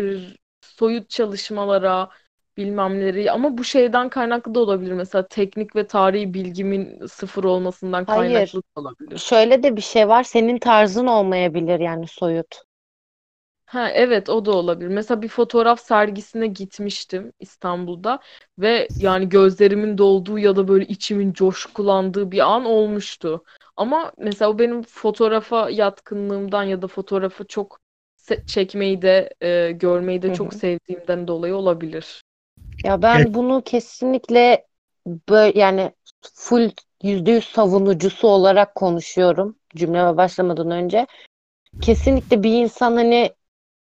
soyut 0.61 1.11
çalışmalara 1.11 2.09
bilmem 2.57 2.95
neleri 3.01 3.31
ama 3.33 3.59
bu 3.59 3.65
şeyden 3.65 4.09
kaynaklı 4.09 4.55
da 4.55 4.61
olabilir. 4.61 4.93
Mesela 4.93 5.29
teknik 5.29 5.77
ve 5.77 5.87
tarihi 5.87 6.35
bilgimin 6.35 7.07
sıfır 7.07 7.45
olmasından 7.45 8.05
Hayır. 8.05 8.55
kaynaklı 8.55 8.63
da 8.63 8.81
olabilir. 8.81 9.19
Şöyle 9.19 9.63
de 9.63 9.77
bir 9.77 9.81
şey 9.83 10.09
var. 10.09 10.23
Senin 10.23 10.59
tarzın 10.59 11.07
olmayabilir 11.07 11.81
yani 11.81 12.07
soyut. 12.09 12.63
Ha 13.67 13.91
evet 13.91 14.29
o 14.29 14.45
da 14.45 14.51
olabilir. 14.53 14.89
Mesela 14.89 15.23
bir 15.23 15.29
fotoğraf 15.29 15.81
sergisine 15.81 16.47
gitmiştim 16.47 17.33
İstanbul'da 17.41 18.21
ve 18.59 18.93
yani 18.97 19.29
gözlerimin 19.29 19.99
dolduğu 19.99 20.39
ya 20.39 20.57
da 20.57 20.69
böyle 20.69 20.85
içimin 20.87 21.33
coşkulandığı 21.33 22.31
bir 22.31 22.39
an 22.53 22.65
olmuştu. 22.65 23.45
Ama 23.77 24.13
mesela 24.19 24.51
o 24.51 24.59
benim 24.59 24.83
fotoğrafa 24.83 25.71
yatkınlığımdan 25.71 26.63
ya 26.63 26.83
da 26.83 26.87
fotoğrafı 26.87 27.47
çok 27.47 27.79
çekmeyi 28.47 29.03
de 29.03 29.31
e, 29.43 29.73
görmeyi 29.73 30.23
de 30.23 30.31
Hı 30.31 30.33
çok 30.33 30.55
sevdiğimden 30.55 31.29
dolayı 31.29 31.55
olabilir. 31.57 32.23
Ya 32.85 32.93
evet, 32.93 33.03
ben 33.03 33.35
bunu 33.35 33.63
kesinlikle 33.65 34.67
böyle 35.07 35.59
yani 35.59 35.93
full 36.35 36.71
yüzde 37.03 37.31
yüz 37.31 37.45
savunucusu 37.45 38.29
olarak 38.29 38.75
konuşuyorum 38.75 39.57
cümleme 39.77 40.17
başlamadan 40.17 40.71
önce. 40.71 41.07
Kesinlikle 41.81 42.43
bir 42.43 42.53
insan 42.53 42.97
hani 42.97 43.31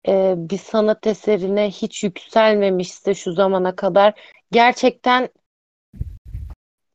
e, 0.09 0.35
bir 0.37 0.59
sanat 0.59 1.07
eserine 1.07 1.71
hiç 1.71 2.05
yükselmemişse 2.05 3.15
şu 3.15 3.33
zamana 3.33 3.77
kadar 3.77 4.15
gerçekten 4.53 5.29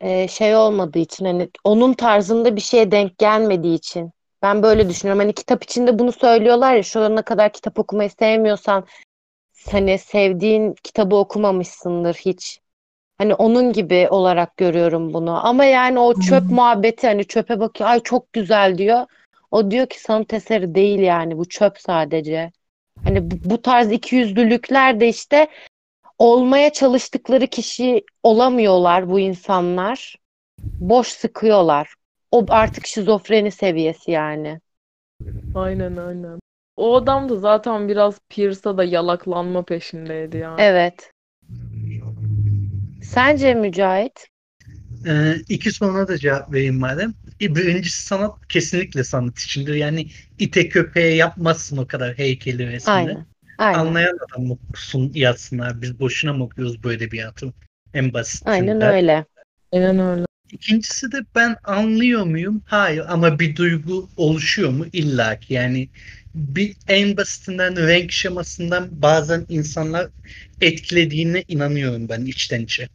e, 0.01 0.27
şey 0.27 0.55
olmadığı 0.55 0.99
için 0.99 1.25
hani 1.25 1.49
onun 1.63 1.93
tarzında 1.93 2.55
bir 2.55 2.61
şeye 2.61 2.91
denk 2.91 3.17
gelmediği 3.17 3.75
için 3.75 4.11
ben 4.41 4.63
böyle 4.63 4.89
düşünüyorum. 4.89 5.19
Hani 5.19 5.33
kitap 5.33 5.63
içinde 5.63 5.99
bunu 5.99 6.11
söylüyorlar 6.11 6.75
ya 6.75 6.83
şu 6.83 7.01
ana 7.01 7.21
kadar 7.21 7.53
kitap 7.53 7.79
okumayı 7.79 8.09
sevmiyorsan 8.09 8.85
hani 9.71 9.99
sevdiğin 9.99 10.75
kitabı 10.83 11.15
okumamışsındır 11.15 12.13
hiç. 12.13 12.61
Hani 13.17 13.33
onun 13.35 13.73
gibi 13.73 14.07
olarak 14.09 14.57
görüyorum 14.57 15.13
bunu. 15.13 15.47
Ama 15.47 15.65
yani 15.65 15.99
o 15.99 16.13
çöp 16.19 16.51
muhabbeti 16.51 17.07
hani 17.07 17.25
çöpe 17.25 17.59
bakıyor 17.59 17.89
ay 17.89 17.99
çok 17.99 18.33
güzel 18.33 18.77
diyor. 18.77 19.05
O 19.51 19.71
diyor 19.71 19.87
ki 19.87 20.01
sanat 20.01 20.33
eseri 20.33 20.75
değil 20.75 20.99
yani 20.99 21.37
bu 21.37 21.49
çöp 21.49 21.79
sadece. 21.79 22.51
Hani 23.03 23.31
bu, 23.31 23.35
bu 23.49 23.61
tarz 23.61 23.91
ikiyüzlülükler 23.91 24.99
de 24.99 25.07
işte 25.07 25.47
olmaya 26.19 26.73
çalıştıkları 26.73 27.47
kişi 27.47 28.03
olamıyorlar 28.23 29.09
bu 29.09 29.19
insanlar. 29.19 30.15
Boş 30.79 31.07
sıkıyorlar. 31.07 31.93
O 32.31 32.45
artık 32.49 32.87
şizofreni 32.87 33.51
seviyesi 33.51 34.11
yani. 34.11 34.59
Aynen 35.55 35.97
aynen. 35.97 36.39
O 36.77 36.95
adam 36.95 37.29
da 37.29 37.35
zaten 37.35 37.89
biraz 37.89 38.19
Pierce'a 38.29 38.77
da 38.77 38.83
yalaklanma 38.83 39.65
peşindeydi 39.65 40.37
yani. 40.37 40.61
Evet. 40.61 41.11
Sence 43.01 43.53
Mücahit? 43.53 44.27
Ee, 45.07 45.35
iki 45.49 45.71
soruna 45.71 46.07
da 46.07 46.17
cevap 46.17 46.53
vereyim 46.53 46.79
madem. 46.79 47.13
E, 47.41 47.55
Birincisi 47.55 48.05
sanat 48.05 48.47
kesinlikle 48.49 49.03
sanat 49.03 49.39
içindir. 49.39 49.73
Yani 49.73 50.07
ite 50.39 50.69
köpeğe 50.69 51.15
yapmazsın 51.15 51.77
o 51.77 51.87
kadar 51.87 52.17
heykeli 52.17 52.67
resmini. 52.67 52.95
Aynen. 52.97 53.25
Aynen. 53.57 53.79
Anlayan 53.79 54.17
adam 54.29 54.51
okusun 54.51 55.11
yazsınlar. 55.15 55.81
Biz 55.81 55.99
boşuna 55.99 56.33
mı 56.33 56.43
okuyoruz 56.43 56.83
bu 56.83 56.93
edebiyatı? 56.93 57.53
En 57.93 58.03
Aynen 58.03 58.13
basitinden. 58.13 58.81
öyle. 58.81 59.25
Aynen 59.73 59.99
öyle. 59.99 60.25
İkincisi 60.51 61.11
de 61.11 61.17
ben 61.35 61.55
anlıyor 61.63 62.23
muyum? 62.23 62.61
Hayır 62.65 63.03
ama 63.07 63.39
bir 63.39 63.55
duygu 63.55 64.09
oluşuyor 64.17 64.69
mu? 64.69 64.85
İlla 64.93 65.39
ki 65.39 65.53
yani 65.53 65.89
bir 66.35 66.75
en 66.87 67.17
basitinden 67.17 67.87
renk 67.87 68.11
şemasından 68.11 69.01
bazen 69.01 69.45
insanlar 69.49 70.09
etkilediğine 70.61 71.43
inanıyorum 71.47 72.09
ben 72.09 72.25
içten 72.25 72.61
içe. 72.61 72.89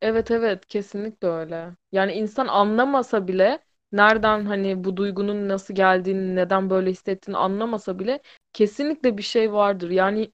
Evet 0.00 0.30
evet 0.30 0.66
kesinlikle 0.66 1.28
öyle. 1.28 1.76
Yani 1.92 2.12
insan 2.12 2.46
anlamasa 2.48 3.28
bile 3.28 3.58
nereden 3.92 4.44
hani 4.46 4.84
bu 4.84 4.96
duygunun 4.96 5.48
nasıl 5.48 5.74
geldiğini, 5.74 6.36
neden 6.36 6.70
böyle 6.70 6.90
hissettiğini 6.90 7.36
anlamasa 7.38 7.98
bile 7.98 8.22
kesinlikle 8.52 9.18
bir 9.18 9.22
şey 9.22 9.52
vardır. 9.52 9.90
Yani 9.90 10.32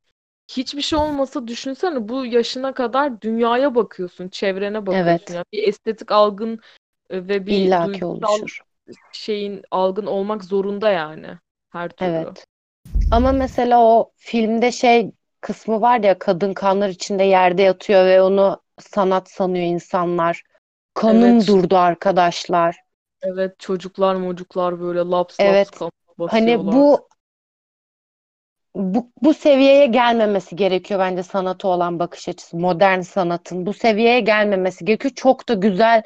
hiçbir 0.49 0.83
şey 0.83 0.99
olmasa 0.99 1.47
düşünsene 1.49 2.09
bu 2.09 2.27
yaşına 2.27 2.75
kadar 2.75 3.21
dünyaya 3.23 3.75
bakıyorsun, 3.75 4.29
çevrene 4.29 4.87
bakıyorsun. 4.87 5.25
Evet. 5.25 5.35
Yani 5.35 5.45
bir 5.53 5.69
estetik 5.69 6.13
algın 6.13 6.61
e, 7.11 7.29
ve 7.29 7.47
bir 7.47 7.57
İlla 7.57 7.89
ki 7.89 8.05
duygusal 8.07 8.07
oluşur. 8.07 8.63
şeyin 9.13 9.63
algın 9.71 10.07
olmak 10.07 10.45
zorunda 10.45 10.91
yani 10.91 11.39
her 11.73 11.89
türlü. 11.89 12.11
Evet. 12.11 12.47
Ama 13.11 13.33
mesela 13.33 13.83
o 13.83 14.13
filmde 14.17 14.73
şey 14.73 15.11
kısmı 15.41 15.81
var 15.81 16.01
ya 16.01 16.19
kadın 16.19 16.55
kanlar 16.55 16.89
içinde 16.89 17.25
yerde 17.25 17.63
yatıyor 17.63 18.07
ve 18.07 18.23
onu 18.23 18.61
sanat 18.79 19.31
sanıyor 19.31 19.65
insanlar. 19.65 20.43
Kanım 20.95 21.23
Evet. 21.23 21.49
durdu 21.49 21.77
arkadaşlar. 21.77 22.77
Evet 23.23 23.59
çocuklar 23.59 24.15
mocuklar 24.15 24.81
böyle 24.81 24.99
laps 24.99 25.41
laps 25.41 25.41
Evet. 25.41 25.71
kafana 25.71 25.91
Hani 26.19 26.59
basıyorlar. 26.59 26.75
bu 26.75 27.09
bu, 28.75 29.11
bu 29.23 29.35
seviyeye 29.35 29.87
gelmemesi 29.87 30.57
gerekiyor 30.57 31.01
bence 31.01 31.23
sanata 31.23 31.69
olan 31.69 31.99
bakış 31.99 32.29
açısı. 32.29 32.57
Modern 32.57 33.01
sanatın 33.01 33.67
bu 33.67 33.73
seviyeye 33.73 34.21
gelmemesi 34.21 34.85
gerekiyor. 34.85 35.15
Çok 35.15 35.49
da 35.49 35.55
güzel 35.55 36.03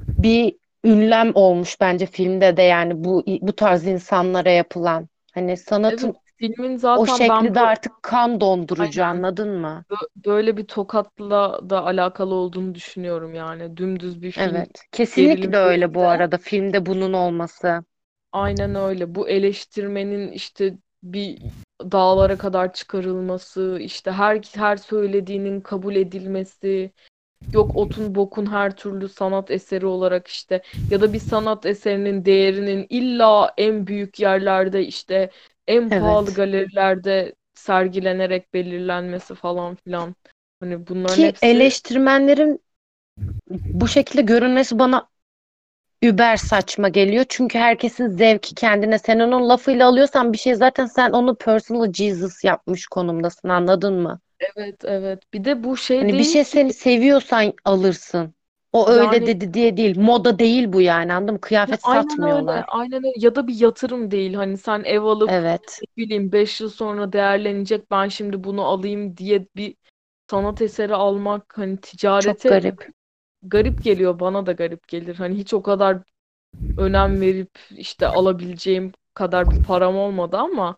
bir 0.00 0.56
ünlem 0.84 1.32
olmuş 1.34 1.80
bence 1.80 2.06
filmde 2.06 2.56
de 2.56 2.62
yani 2.62 3.04
bu 3.04 3.24
bu 3.42 3.56
tarz 3.56 3.86
insanlara 3.86 4.50
yapılan. 4.50 5.08
Hani 5.34 5.56
sanatın 5.56 6.14
Evet, 6.14 6.16
filmin 6.38 6.76
o 6.94 7.06
zaten 7.06 7.06
şekli 7.06 7.28
ben 7.28 7.54
de 7.54 7.60
bu 7.60 7.60
artık 7.60 8.02
kan 8.02 8.40
dondurucu 8.40 9.04
aynen 9.04 9.04
anladın 9.04 9.50
mı? 9.60 9.84
bö- 9.90 10.08
böyle 10.26 10.56
bir 10.56 10.66
tokatla 10.66 11.70
da 11.70 11.84
alakalı 11.86 12.34
olduğunu 12.34 12.74
düşünüyorum 12.74 13.34
yani. 13.34 13.76
Dümdüz 13.76 14.22
bir 14.22 14.32
film 14.32 14.64
Evet. 14.64 14.82
Kesinlikle 14.92 15.56
öyle 15.56 15.94
bu 15.94 16.06
filmde 16.06 16.08
arada 16.08 16.38
filmde 16.38 16.86
bunun 16.86 17.12
olması. 17.12 17.84
aynen 18.32 18.74
öyle. 18.74 19.14
Bu 19.14 19.28
eleştirmenin 19.28 20.32
işte 20.32 20.78
bir 21.02 21.42
dağlara 21.92 22.38
kadar 22.38 22.72
çıkarılması, 22.72 23.78
işte 23.80 24.10
her 24.12 24.40
her 24.54 24.76
söylediğinin 24.76 25.60
kabul 25.60 25.96
edilmesi, 25.96 26.92
yok 27.52 27.76
otun 27.76 28.14
bokun 28.14 28.46
her 28.46 28.76
türlü 28.76 29.08
sanat 29.08 29.50
eseri 29.50 29.86
olarak 29.86 30.28
işte 30.28 30.62
ya 30.90 31.00
da 31.00 31.12
bir 31.12 31.18
sanat 31.20 31.66
eserinin 31.66 32.24
değerinin 32.24 32.86
illa 32.88 33.54
en 33.58 33.86
büyük 33.86 34.20
yerlerde 34.20 34.86
işte 34.86 35.30
en 35.66 35.90
pahalı 35.90 36.34
Evet. 36.34 36.34
galerilerde 36.34 37.34
sergilenerek 37.54 38.54
belirlenmesi 38.54 39.34
falan 39.34 39.74
filan. 39.74 40.14
Hani 40.60 40.86
bunların 40.86 41.22
Ki 41.22 41.22
hepsi 41.22 41.42
eleştirmenlerin 41.42 42.60
bu 43.50 43.88
şekilde 43.88 44.22
görünmesi 44.22 44.78
bana 44.78 45.08
über 46.02 46.36
saçma 46.36 46.88
geliyor. 46.88 47.24
Çünkü 47.28 47.58
herkesin 47.58 48.08
zevki 48.08 48.54
kendine. 48.54 48.98
Sen 48.98 49.20
onun 49.20 49.48
lafıyla 49.48 49.88
alıyorsan 49.88 50.32
bir 50.32 50.38
şey 50.38 50.54
zaten 50.54 50.86
sen 50.86 51.10
onu 51.12 51.36
personal 51.36 51.92
Jesus 51.92 52.44
yapmış 52.44 52.86
konumdasın 52.86 53.48
anladın 53.48 53.94
mı? 53.94 54.20
Evet 54.56 54.84
evet. 54.84 55.32
Bir 55.32 55.44
de 55.44 55.64
bu 55.64 55.76
şey 55.76 55.98
Hani 56.00 56.18
bir 56.18 56.24
değil 56.24 56.24
şey 56.24 56.44
ki 56.44 56.44
seni 56.44 56.72
seviyorsan 56.72 57.52
alırsın. 57.64 58.34
O 58.72 58.88
öyle 58.88 59.26
yani 59.26 59.26
dedi 59.26 59.54
diye 59.54 59.76
değil. 59.76 59.98
Moda 59.98 60.38
değil 60.38 60.72
bu 60.72 60.80
yani 60.80 61.12
anladın 61.12 61.34
mı? 61.34 61.40
ya 61.66 61.74
Kıyafet 61.74 61.82
aynen 61.82 62.22
öyle. 62.22 62.52
satmıyorlar. 62.52 62.64
Aynen 62.64 63.04
öyle. 63.04 63.12
Ya 63.16 63.34
da 63.34 63.46
bir 63.46 63.54
yatırım 63.60 64.10
değil. 64.10 64.34
Hani 64.34 64.58
sen 64.58 64.82
ev 64.84 65.02
alıp 65.02 65.36
Evet. 65.36 65.82
ne 65.82 65.86
bileyim 66.04 66.32
5 66.32 66.60
yıl 66.60 66.68
sonra 66.70 67.12
değerlenecek 67.12 67.90
ben 67.90 68.08
şimdi 68.08 68.44
bunu 68.44 68.62
alayım 68.64 69.16
diye 69.16 69.46
bir 69.56 69.76
sanat 70.30 70.62
eseri 70.62 70.94
almak 70.94 71.58
hani 71.58 71.80
Çok 72.18 72.46
ticarete 72.46 72.48
garip. 72.48 72.88
garip 73.42 73.82
geliyor 73.82 74.20
bana 74.20 74.46
da 74.46 74.52
garip 74.52 74.88
gelir. 74.88 75.16
Hani 75.16 75.36
hiç 75.38 75.54
o 75.54 75.62
kadar 75.62 76.02
önem 76.78 77.20
verip 77.20 77.50
işte 77.70 78.08
alabileceğim 78.08 78.92
kadar 79.14 79.50
bir 79.50 79.58
param 79.58 79.96
olmadı 79.96 80.36
ama 80.36 80.76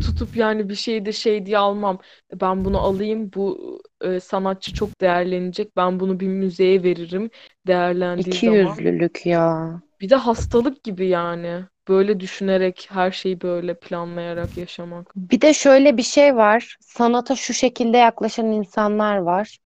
tutup 0.00 0.36
yani 0.36 0.68
bir 0.68 0.74
şeyi 0.74 1.06
de 1.06 1.12
şey 1.12 1.46
diye 1.46 1.58
almam. 1.58 1.98
Ben 2.40 2.64
bunu 2.64 2.78
alayım 2.80 3.30
bu 3.34 3.80
e, 4.00 4.20
sanatçı 4.20 4.72
çok 4.72 5.00
değerlenecek. 5.00 5.76
Ben 5.76 6.00
bunu 6.00 6.20
bir 6.20 6.28
müzeye 6.28 6.82
veririm 6.82 7.30
değerlendiği 7.66 8.34
İki 8.34 8.46
zaman. 8.46 8.78
yüzlülük 8.78 9.26
ya. 9.26 9.82
Bir 10.00 10.10
de 10.10 10.14
hastalık 10.16 10.84
gibi 10.84 11.06
yani. 11.08 11.64
Böyle 11.88 12.20
düşünerek 12.20 12.86
her 12.90 13.10
şeyi 13.10 13.40
böyle 13.40 13.78
planlayarak 13.80 14.56
yaşamak. 14.56 15.14
Bir 15.16 15.40
de 15.40 15.54
şöyle 15.54 15.96
bir 15.96 16.02
şey 16.02 16.36
var. 16.36 16.76
Sanata 16.80 17.36
şu 17.36 17.54
şekilde 17.54 17.96
yaklaşan 17.96 18.46
insanlar 18.46 19.16
var. 19.16 19.58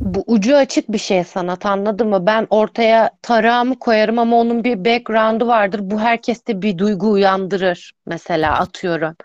Bu 0.00 0.24
ucu 0.26 0.56
açık 0.56 0.92
bir 0.92 0.98
şey 0.98 1.24
sanat 1.24 1.66
anladın 1.66 2.08
mı? 2.08 2.26
Ben 2.26 2.46
ortaya 2.50 3.10
tarağımı 3.22 3.78
koyarım 3.78 4.18
ama 4.18 4.36
onun 4.36 4.64
bir 4.64 4.84
background'u 4.84 5.46
vardır. 5.46 5.80
Bu 5.82 6.00
herkeste 6.00 6.62
bir 6.62 6.78
duygu 6.78 7.10
uyandırır 7.10 7.92
mesela 8.06 8.58
atıyorum. 8.58 9.16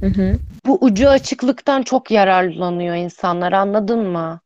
Hı 0.00 0.06
hı. 0.06 0.38
Bu 0.66 0.78
ucu 0.84 1.08
açıklıktan 1.08 1.82
çok 1.82 2.10
yararlanıyor 2.10 2.94
insanlar 2.94 3.52
anladın 3.52 3.98
mı? 4.06 4.40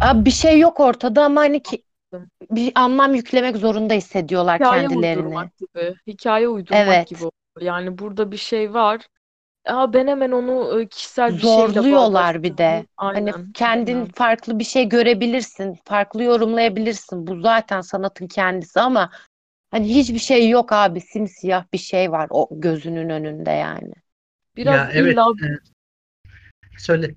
Abi 0.00 0.24
bir 0.24 0.30
şey 0.30 0.58
yok 0.58 0.80
ortada 0.80 1.24
ama 1.24 1.40
hani 1.40 1.62
ki 1.62 1.82
bir 2.50 2.72
anlam 2.74 3.14
yüklemek 3.14 3.56
zorunda 3.56 3.94
hissediyorlar 3.94 4.60
Hikaye 4.60 4.88
kendilerini. 4.88 5.22
uydurmak 5.22 5.56
gibi. 5.58 5.94
Hikaye 6.06 6.48
uydurmak 6.48 6.86
Evet. 6.86 7.08
gibi 7.08 7.18
oluyor. 7.20 7.32
Yani 7.60 7.98
burada 7.98 8.32
bir 8.32 8.36
şey 8.36 8.74
var. 8.74 9.06
Aa, 9.64 9.92
ben 9.92 10.06
hemen 10.08 10.30
onu 10.32 10.80
e, 10.80 10.88
kişisel 10.88 11.36
bir 11.38 11.42
şeyle 11.42 11.90
Zorluyorlar 11.90 12.42
bir 12.42 12.58
de. 12.58 12.86
bağdaştırdım. 12.86 12.88
Hani 13.12 13.32
Aynen, 13.32 13.54
kendin 13.54 14.06
aynen. 14.06 14.12
farklı 14.14 14.58
bir 14.58 14.64
şey 14.64 14.88
görebilirsin, 14.88 15.78
farklı 15.84 16.22
yorumlayabilirsin. 16.22 17.26
Bu 17.26 17.40
zaten 17.40 17.80
sanatın 17.80 18.26
kendisi 18.26 18.80
ama 18.80 19.10
hani 19.70 19.94
hiçbir 19.94 20.18
şey 20.18 20.48
yok 20.50 20.72
abi, 20.72 21.00
simsiyah 21.00 21.64
bir 21.72 21.78
şey 21.78 22.12
var 22.12 22.26
o 22.30 22.48
gözünün 22.60 23.08
önünde 23.10 23.50
yani. 23.50 23.92
Biraz 24.56 24.82
Ya 24.82 24.90
evet 24.92 25.16
illa 25.16 25.26
e, 25.42 25.72
söyle. 26.76 27.14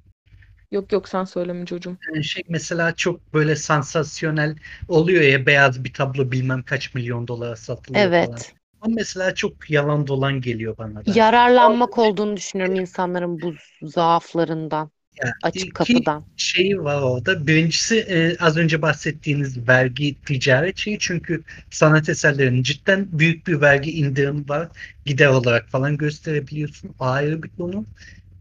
yok 0.71 0.91
yok 0.91 1.07
sen 1.09 1.23
söyleme 1.23 1.65
çocuğum. 1.65 1.97
E, 2.15 2.23
Şey 2.23 2.43
mesela 2.49 2.95
çok 2.95 3.33
böyle 3.33 3.55
sansasyonel 3.55 4.55
oluyor 4.87 5.21
ya 5.21 5.45
beyaz 5.45 5.83
bir 5.83 5.93
tablo 5.93 6.31
bilmem 6.31 6.63
kaç 6.63 6.93
milyon 6.95 7.27
dolara 7.27 7.55
satılıyor 7.55 8.11
falan. 8.11 8.39
Evet. 8.39 8.53
O 8.85 8.89
mesela 8.89 9.35
çok 9.35 9.69
yalan 9.69 10.07
dolan 10.07 10.41
geliyor 10.41 10.77
bana 10.77 11.05
da. 11.05 11.11
Yararlanmak 11.15 11.97
olduğunu 11.97 12.37
düşünüyorum 12.37 12.75
insanların 12.75 13.41
bu 13.41 13.55
zaaflarından, 13.81 14.91
Ya, 15.23 15.33
açık 15.41 15.75
kapıdan. 15.75 16.25
şeyi 16.37 16.79
var 16.83 17.01
orada. 17.01 17.47
Birincisi 17.47 17.95
e, 17.99 18.37
az 18.37 18.57
önce 18.57 18.81
bahsettiğiniz 18.81 19.67
vergi 19.67 20.21
ticaret 20.21 20.77
şeyi. 20.77 20.99
Çünkü 20.99 21.43
sanat 21.69 22.09
eserlerinin 22.09 22.63
cidden 22.63 23.19
büyük 23.19 23.47
bir 23.47 23.61
vergi 23.61 23.91
indirimi 23.91 24.49
var. 24.49 24.69
Gider 25.05 25.27
olarak 25.27 25.69
falan 25.69 25.97
gösterebiliyorsun. 25.97 26.95
O 26.99 27.05
ayrı 27.05 27.43
bir 27.43 27.49
konu. 27.49 27.85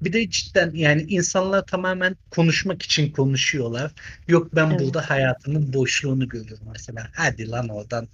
Bir 0.03 0.13
de 0.13 0.31
cidden 0.31 0.73
yani 0.75 1.03
insanlar 1.03 1.67
tamamen 1.67 2.17
konuşmak 2.31 2.83
için 2.83 3.13
konuşuyorlar. 3.13 3.93
Yok 4.29 4.57
ben 4.57 4.71
Evet. 4.71 4.81
burada 4.81 5.11
hayatının 5.11 5.73
boşluğunu 5.73 6.29
görüyorum 6.29 6.69
mesela. 6.73 7.11
Hadi 7.15 7.51
lan 7.51 7.69
oradan. 7.69 8.09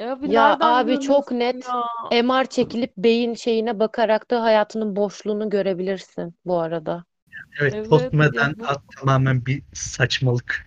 E 0.00 0.04
abi 0.12 0.26
Ya 0.26 0.42
nereden 0.42 0.60
abi 0.60 0.98
çok 0.98 1.30
görüyorsun 1.30 1.30
net 1.30 1.74
ya? 1.74 1.84
MR 2.10 2.44
çekilip 2.46 2.96
beyin 2.96 3.34
şeyine 3.34 3.80
bakarak 3.80 4.30
da 4.30 4.42
hayatının 4.42 4.96
boşluğunu 4.96 5.50
görebilirsin 5.50 6.34
bu 6.44 6.58
arada. 6.60 7.04
Evet, 7.60 7.74
Evet 7.74 8.14
postmodern 8.28 8.52
ya 8.54 8.54
bu 8.58 8.94
tamamen 8.96 9.46
bir 9.46 9.62
saçmalık. 9.72 10.66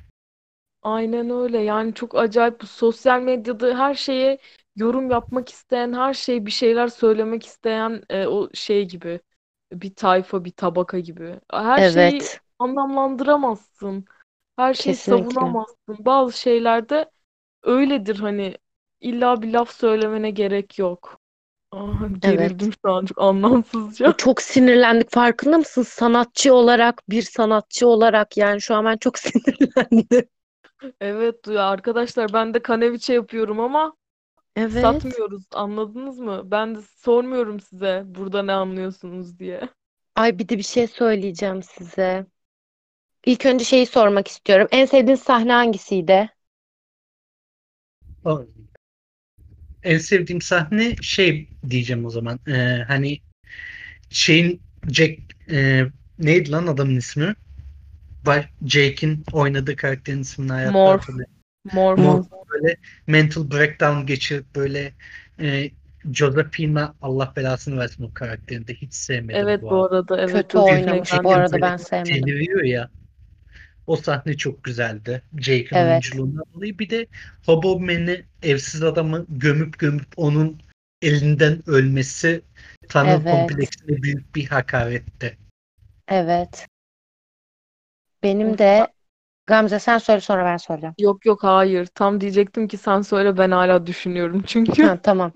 aynen 0.82 1.30
öyle. 1.30 1.58
Yani 1.60 1.93
çok 1.93 2.15
acayip 2.15 2.62
bu 2.62 2.67
sosyal 2.67 3.22
medyada 3.22 3.78
her 3.80 3.93
şeye 3.96 4.38
yorum 4.76 5.12
yapmak 5.12 5.50
isteyen, 5.50 5.93
her 5.93 6.13
şeye 6.13 6.46
bir 6.46 6.52
şeyler 6.52 6.88
söylemek 6.88 7.46
isteyen 7.46 8.04
e, 8.10 8.28
o 8.28 8.50
şey 8.54 8.88
gibi 8.88 9.19
bir 9.72 9.96
tayfa, 9.96 10.46
bir 10.46 10.52
tabaka 10.52 11.00
gibi. 11.00 11.39
Her 11.52 11.82
şeyi 11.82 12.30
Evet, 12.30 12.41
anlamlandıramazsın. 12.60 14.06
Her 14.58 14.74
şeyi 14.74 14.96
kesinlikle. 14.96 15.58
savunamazsın. 15.78 16.06
Bazı 16.06 16.39
şeylerde 16.39 17.12
öyledir 17.63 18.15
hani 18.19 18.58
illa 19.04 19.42
bir 19.42 19.54
laf 19.54 19.72
söylemene 19.72 20.32
gerek 20.32 20.80
yok. 20.80 21.20
Aa, 21.72 22.08
Evet. 22.22 22.54
gerildim 22.54 22.72
şu 22.86 22.92
an 22.92 23.06
çok 23.06 23.22
anlamsızca. 23.22 24.13
Çok 24.18 24.42
sinirlendik. 24.42 25.12
Farkında 25.12 25.58
mısın? 25.58 25.84
Sanatçı 25.84 26.54
olarak, 26.54 27.10
bir 27.10 27.22
sanatçı 27.22 27.88
olarak 27.88 28.38
yani 28.38 28.62
şu 28.62 28.76
an 28.76 28.86
ben 28.86 28.98
çok 28.98 29.20
sinirlendim. 29.20 30.30
Evet 31.02 31.48
ya 31.48 31.63
arkadaşlar 31.68 32.34
ben 32.34 32.54
de 32.54 32.62
kaneviçe 32.62 33.13
yapıyorum 33.13 33.60
ama 33.60 33.96
Evet. 34.56 35.04
satmıyoruz 35.04 35.46
anladınız 35.54 36.20
mı? 36.20 36.42
Ben 36.52 36.76
de 36.76 36.82
sormuyorum 36.82 37.60
size 37.60 38.04
burada 38.08 38.44
ne 38.44 38.54
anlıyorsunuz 38.54 39.39
diye. 39.39 39.70
Ay 40.16 40.39
bir 40.39 40.50
de 40.50 40.58
bir 40.58 40.63
şey 40.63 40.88
söyleyeceğim 40.88 41.63
size. 41.63 42.26
İlk 43.26 43.46
önce 43.46 43.66
şeyi 43.66 43.86
sormak 43.86 44.28
istiyorum. 44.28 44.68
En 44.72 44.86
sevdiğin 44.86 45.16
sahne 45.18 45.54
hangisiydi? 45.54 46.30
O, 48.26 48.46
en 49.84 49.98
sevdiğim 49.98 50.42
sahne 50.42 50.96
şey 51.02 51.50
diyeceğim 51.70 52.06
o 52.06 52.10
zaman. 52.10 52.40
Ee, 52.48 52.84
hani 52.88 53.20
şeyin 54.10 54.62
Jack 54.88 55.20
e, 55.52 55.86
neydi 56.20 56.52
lan 56.52 56.68
adamın 56.68 56.96
ismi? 56.96 57.36
Jake'in 58.66 59.24
oynadığı 59.34 59.76
karakterin 59.76 60.22
ismini 60.22 60.52
hayatta 60.52 60.72
Morph. 60.74 61.10
Morph. 61.74 62.00
Morph 62.00 62.28
böyle 62.50 62.78
mental 63.08 63.52
breakdown 63.52 64.06
geçirip 64.06 64.56
böyle 64.56 64.94
e, 65.40 65.72
Josephina 66.14 66.96
Allah 67.02 67.34
belasını 67.36 67.80
versin 67.80 68.04
o 68.04 68.14
karakterini 68.14 68.68
de 68.68 68.74
hiç 68.74 68.94
sevmedim 68.94 69.48
Evet 69.48 69.62
bu 69.62 69.70
bu 69.70 69.84
arada. 69.86 70.22
evet 70.22 70.34
Kötü 70.34 70.58
oynamış 70.58 71.14
bu 71.24 71.34
arada 71.34 71.62
ben 71.62 71.78
sevmedim. 71.78 72.28
deliriyor 72.28 72.64
ya. 72.64 72.90
O 73.88 73.96
sahne 73.96 74.38
çok 74.38 74.64
güzeldi. 74.64 75.22
Jake'in 75.40 75.80
Evet. 75.80 75.90
oyunculuğundan 75.90 76.46
dolayı. 76.54 76.80
Bir 76.80 76.90
de 76.90 77.08
Hoboman'i 77.46 78.26
evsiz 78.44 78.84
adamı 78.84 79.26
gömüp 79.30 79.80
gömüp 79.80 80.08
onun 80.16 80.62
elinden 81.02 81.70
ölmesi 81.70 82.42
Tanrı 82.90 83.10
Evet. 83.12 83.32
kompleksine 83.32 84.04
büyük 84.04 84.36
bir 84.36 84.46
hakaretti. 84.46 85.38
Evet. 86.08 86.68
Benim 88.24 88.58
de 88.58 88.88
Gamze 89.48 89.80
sen 89.80 89.98
söyle 89.98 90.22
sonra 90.22 90.46
ben 90.46 90.58
söyleyeceğim. 90.58 90.96
Yok 91.00 91.26
yok 91.26 91.44
hayır 91.44 91.86
tam 91.86 92.22
diyecektim 92.22 92.68
ki 92.68 92.78
sen 92.78 93.02
söyle 93.02 93.38
ben 93.38 93.52
hala 93.52 93.88
düşünüyorum 93.88 94.44
çünkü. 94.48 94.84
Ha, 94.84 95.02
tamam. 95.04 95.32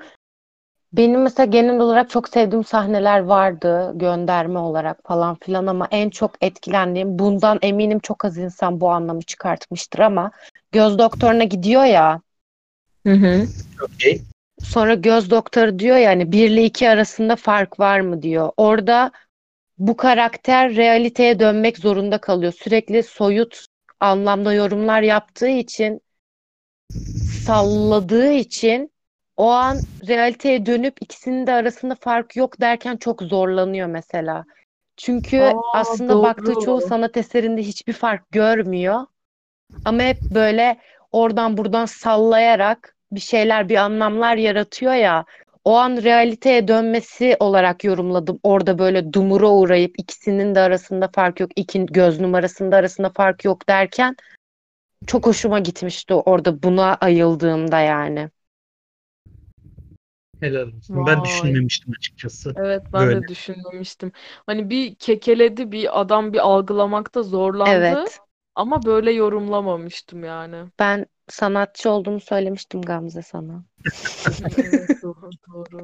Benim 0.93 1.21
mesela 1.21 1.45
genel 1.45 1.79
olarak 1.79 2.09
çok 2.09 2.29
sevdiğim 2.29 2.63
sahneler 2.63 3.19
vardı 3.19 3.91
gönderme 3.95 4.59
olarak 4.59 5.07
falan 5.07 5.35
filan 5.35 5.67
ama 5.67 5.88
en 5.91 6.09
çok 6.09 6.31
etkilendiğim 6.41 7.19
bundan 7.19 7.59
eminim 7.61 7.99
çok 7.99 8.25
az 8.25 8.38
insan 8.38 8.81
bu 8.81 8.91
anlamı 8.91 9.21
çıkartmıştır 9.21 9.99
ama 9.99 10.31
göz 10.71 10.99
doktoruna 10.99 11.43
gidiyor 11.43 11.83
ya 11.83 12.21
Hı 13.07 13.13
hı. 13.13 13.47
Okey. 13.83 14.21
sonra 14.63 14.93
göz 14.93 15.29
doktoru 15.31 15.79
diyor 15.79 15.97
ya 15.97 16.09
hani 16.09 16.31
1 16.31 16.49
ile 16.49 16.63
2 16.63 16.89
arasında 16.89 17.35
fark 17.35 17.79
var 17.79 17.99
mı 17.99 18.21
diyor. 18.21 18.51
Orada 18.57 19.11
bu 19.77 19.97
karakter 19.97 20.75
realiteye 20.75 21.39
dönmek 21.39 21.77
zorunda 21.77 22.17
kalıyor. 22.17 22.53
Sürekli 22.53 23.03
soyut 23.03 23.65
anlamda 23.99 24.53
yorumlar 24.53 25.01
yaptığı 25.01 25.47
için 25.47 26.01
salladığı 27.25 28.31
için 28.31 28.91
o 29.38 29.49
an 29.49 29.81
realiteye 30.07 30.65
dönüp 30.65 30.97
ikisinin 31.01 31.47
de 31.47 31.53
arasında 31.53 31.95
fark 31.95 32.35
yok 32.35 32.61
derken 32.61 32.97
çok 32.97 33.21
zorlanıyor 33.21 33.88
mesela. 33.88 34.45
Çünkü 34.97 35.41
Aa, 35.41 35.61
aslında 35.73 36.23
baktığı 36.23 36.45
doğru. 36.45 36.59
çoğu 36.59 36.81
sanat 36.81 37.17
eserinde 37.17 37.61
hiçbir 37.61 37.93
fark 37.93 38.31
görmüyor. 38.31 39.05
Ama 39.85 40.03
hep 40.03 40.17
böyle 40.31 40.77
oradan 41.11 41.57
buradan 41.57 41.85
sallayarak 41.85 42.95
bir 43.11 43.19
şeyler, 43.19 43.69
bir 43.69 43.75
anlamlar 43.75 44.35
yaratıyor 44.35 44.93
ya. 44.93 45.25
O 45.63 45.75
an 45.75 46.03
realiteye 46.03 46.67
dönmesi 46.67 47.38
olarak 47.39 47.83
yorumladım. 47.83 48.39
Orada 48.43 48.79
böyle 48.79 49.13
dumura 49.13 49.49
uğrayıp 49.49 49.99
ikisinin 49.99 50.55
de 50.55 50.59
arasında 50.59 51.09
fark 51.15 51.39
yok, 51.39 51.51
iki 51.55 51.85
göz 51.85 52.19
numarasında 52.19 52.75
arasında 52.75 53.09
fark 53.09 53.45
yok 53.45 53.69
derken 53.69 54.15
çok 55.07 55.25
hoşuma 55.25 55.59
gitmişti 55.59 56.13
orada 56.13 56.63
buna 56.63 56.95
ayıldığımda 56.95 57.79
yani. 57.79 58.29
Helal 60.39 60.67
olsun. 60.67 61.07
Ben 61.07 61.17
Vay. 61.17 61.23
düşünmemiştim 61.23 61.93
açıkçası. 61.97 62.53
Evet 62.57 62.83
ben 62.93 63.07
Böyle. 63.07 63.23
de 63.23 63.27
düşünmemiştim. 63.27 64.11
Hani 64.45 64.69
bir 64.69 64.95
kekeledi 64.95 65.71
bir 65.71 66.01
adam 66.01 66.33
bir 66.33 66.39
algılamakta 66.39 67.23
zorlandı 67.23 67.71
Evet. 67.71 68.19
ama 68.55 68.85
böyle 68.85 69.11
yorumlamamıştım 69.11 70.23
yani. 70.23 70.65
Ben 70.79 71.05
sanatçı 71.27 71.91
olduğumu 71.91 72.19
söylemiştim 72.19 72.81
Gamze 72.81 73.21
sana. 73.21 73.63
Evet 74.57 75.01
doğru 75.01 75.29
doğru. 75.53 75.81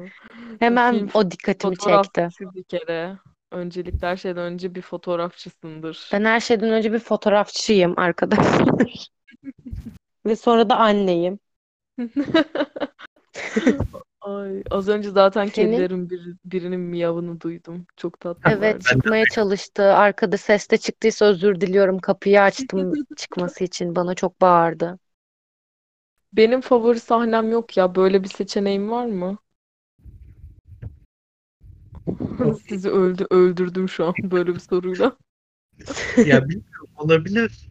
Hemen 0.60 0.94
Film 0.94 1.10
o 1.14 1.30
dikkatimi 1.30 1.78
çekti. 1.78 2.20
fotoğrafçısı 2.20 2.54
bir 2.54 2.64
kere. 2.64 3.18
Öncelikle 3.50 4.06
her 4.06 4.16
şeyden 4.16 4.42
önce 4.42 4.74
bir 4.74 4.82
fotoğrafçısındır. 4.82 6.08
Ben 6.12 6.24
her 6.24 6.40
şeyden 6.40 6.70
önce 6.70 6.92
bir 6.92 6.98
fotoğrafçıyım 6.98 7.98
arkadaşlar. 7.98 8.68
Ve 10.26 10.36
sonra 10.36 10.70
da 10.70 10.76
anneyim. 10.76 11.38
Ay, 14.24 14.62
az 14.70 14.88
önce 14.88 15.10
zaten 15.10 15.46
Senin? 15.46 15.72
kedilerin 15.72 16.10
bir, 16.10 16.36
birinin 16.44 16.80
miyavını 16.80 17.40
duydum. 17.40 17.86
Çok 17.96 18.20
tatlı 18.20 18.50
Evet 18.50 18.60
vardı. 18.60 18.84
çıkmaya 18.88 19.26
çalıştı. 19.26 19.82
Arkada 19.82 20.36
ses 20.36 20.70
de 20.70 20.78
çıktıysa 20.78 21.24
özür 21.26 21.60
diliyorum. 21.60 21.98
Kapıyı 21.98 22.42
açtım 22.42 22.92
çıkması 23.16 23.64
için. 23.64 23.96
Bana 23.96 24.14
çok 24.14 24.40
bağırdı. 24.40 24.98
Benim 26.32 26.60
favori 26.60 27.00
sahnem 27.00 27.50
yok 27.50 27.76
ya. 27.76 27.94
Böyle 27.94 28.24
bir 28.24 28.28
seçeneğim 28.28 28.90
var 28.90 29.06
mı? 29.06 29.38
Sizi 32.68 32.90
öldü 32.90 33.26
öldürdüm 33.30 33.88
şu 33.88 34.04
an 34.06 34.14
böyle 34.22 34.54
bir 34.54 34.60
soruyla. 34.60 35.16
Ya 36.26 36.48
bilmiyorum 36.48 36.88
olabilir. 36.96 37.68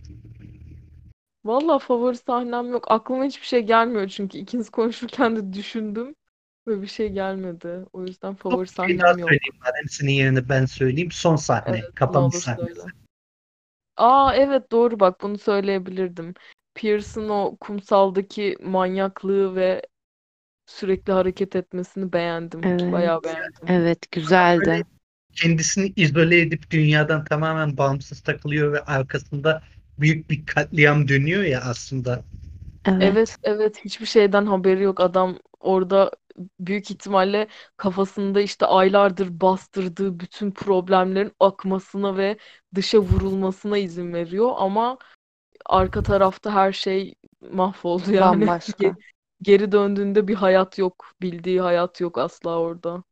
Vallahi 1.46 1.80
favori 1.84 2.18
sahnem 2.18 2.72
yok. 2.72 2.92
Aklıma 2.92 3.24
hiçbir 3.26 3.46
şey 3.46 3.62
gelmiyor 3.62 4.08
çünkü 4.08 4.38
ikiniz 4.38 4.70
konuşurken 4.70 5.36
de 5.36 5.54
düşündüm 5.54 6.16
ve 6.68 6.82
bir 6.82 6.88
şey 6.88 7.10
gelmedi. 7.10 7.86
O 7.94 8.02
yüzden 8.06 8.36
favori 8.36 8.68
Çok 8.68 8.88
bir 8.88 9.00
daha 9.00 9.14
sahnem 9.14 9.18
yok. 9.18 9.30
söyleyeyim 9.30 9.56
madem 9.60 9.90
senin 9.90 10.12
yerine 10.12 10.50
ben 10.50 10.66
söyleyeyim. 10.66 11.12
Son 11.12 11.36
sahne. 11.36 11.72
Evet, 11.72 11.84
ne 11.84 11.96
Kapanış 11.96 12.36
olur 12.36 12.42
sahnesi. 12.42 12.80
Aa 13.98 14.36
evet 14.36 14.72
doğru 14.72 15.00
bak 15.00 15.22
bunu 15.22 15.38
söyleyebilirdim. 15.38 16.34
Pierce'ın 16.76 17.30
o 17.30 17.58
kumsaldaki 17.60 18.58
manyaklığı 18.64 19.56
ve 19.56 19.82
sürekli 20.66 21.14
hareket 21.14 21.56
etmesini 21.56 22.14
beğendim. 22.14 22.64
Evet. 22.64 22.94
Bayağı 22.94 23.24
beğendim. 23.24 23.68
Evet 23.68 24.12
güzeldi. 24.12 24.66
Böyle 24.66 24.84
kendisini 25.36 25.94
izole 25.96 26.42
edip 26.42 26.72
dünyadan 26.72 27.26
tamamen 27.26 27.78
bağımsız 27.78 28.22
takılıyor 28.22 28.74
ve 28.74 28.84
arkasında 28.84 29.62
büyük 30.00 30.30
bir 30.30 30.46
katliam 30.46 31.08
dönüyor 31.08 31.44
ya 31.44 31.62
aslında. 31.62 32.24
Evet. 32.86 33.04
Evet 33.04 33.38
evet 33.44 33.86
hiçbir 33.86 34.06
şeyden 34.06 34.46
haberi 34.46 34.84
yok. 34.84 35.00
Adam 35.00 35.40
orada 35.60 36.12
büyük 36.60 36.92
ihtimalle 36.92 37.48
kafasında 37.78 38.42
işte 38.42 38.66
aylardır 38.66 39.42
bastırdığı 39.42 40.20
bütün 40.20 40.52
problemlerin 40.52 41.32
akmasına 41.40 42.18
ve 42.18 42.38
dışa 42.76 43.00
vurulmasına 43.00 43.78
izin 43.78 44.14
veriyor 44.14 44.52
ama 44.58 44.98
arka 45.66 46.04
tarafta 46.04 46.54
her 46.54 46.72
şey 46.72 47.16
mahvoldu 47.52 48.12
yani. 48.12 48.42
Bambaşka. 48.42 48.84
Ge- 48.84 48.96
Geri 49.42 49.72
döndüğünde 49.72 50.28
bir 50.28 50.36
hayat 50.36 50.78
yok. 50.78 51.12
Bildiği 51.22 51.62
hayat 51.62 52.02
yok 52.02 52.18
asla 52.18 52.60
orada. 52.60 53.04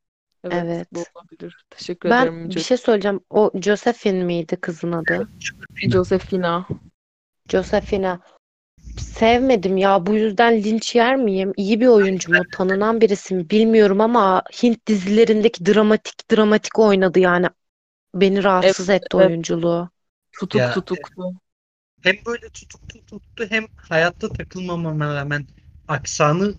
Evet, 0.44 0.64
Evet. 0.66 0.88
bu 0.92 1.04
olabilir. 1.16 1.66
Teşekkür 1.70 2.10
Ben 2.10 2.22
ederim 2.22 2.50
bir 2.50 2.54
Jo- 2.54 2.64
şey 2.64 2.78
söyleyeceğim. 2.78 3.20
O 3.30 3.52
Josephine 3.62 4.24
miydi 4.24 4.56
kızın 4.56 4.92
adı? 4.92 5.30
Josefina. 5.76 6.68
Josephina. 7.50 8.20
Sevmedim 8.98 9.78
ya. 9.78 10.06
Bu 10.06 10.14
yüzden 10.16 10.64
linç 10.64 10.96
yer 10.96 11.16
miyim? 11.16 11.54
İyi 11.58 11.82
bir 11.82 11.88
oyuncu 11.88 12.32
mu? 12.34 12.44
Tanınan 12.52 13.02
birisi 13.02 13.36
mi? 13.36 13.50
Bilmiyorum 13.50 14.02
ama 14.02 14.44
Hint 14.64 14.88
dizilerindeki 14.88 15.66
dramatik 15.66 16.32
dramatik 16.32 16.80
oynadı 16.80 17.20
yani. 17.20 17.48
Beni 18.16 18.44
rahatsız 18.44 18.90
etti 18.90 19.18
evet. 19.18 19.28
oyunculuğu. 19.28 19.90
Tutuk 20.32 20.60
Ya, 20.60 20.72
tutuktu. 20.72 21.34
Hem 22.04 22.16
böyle 22.26 22.50
tutuklu 22.50 23.06
tuttu 23.06 23.46
hem 23.50 23.66
hayatta 23.76 24.30
takılmamama 24.30 25.16
rağmen 25.16 25.46
aksanı 25.88 26.56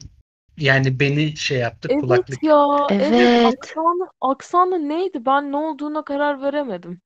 yani 0.59 1.01
beni 1.01 1.37
şey 1.37 1.59
yaptı 1.59 1.89
Evet 1.89 2.01
kulaklık. 2.01 2.43
ya, 2.43 2.67
evet 2.99 3.33
Evet. 3.37 3.57
aksanı, 3.57 4.11
aksanı 4.21 4.89
neydi? 4.89 5.27
Ben 5.27 5.53
ne 5.53 5.57
olduğuna 5.57 6.05
karar 6.05 6.43
veremedim. 6.43 7.01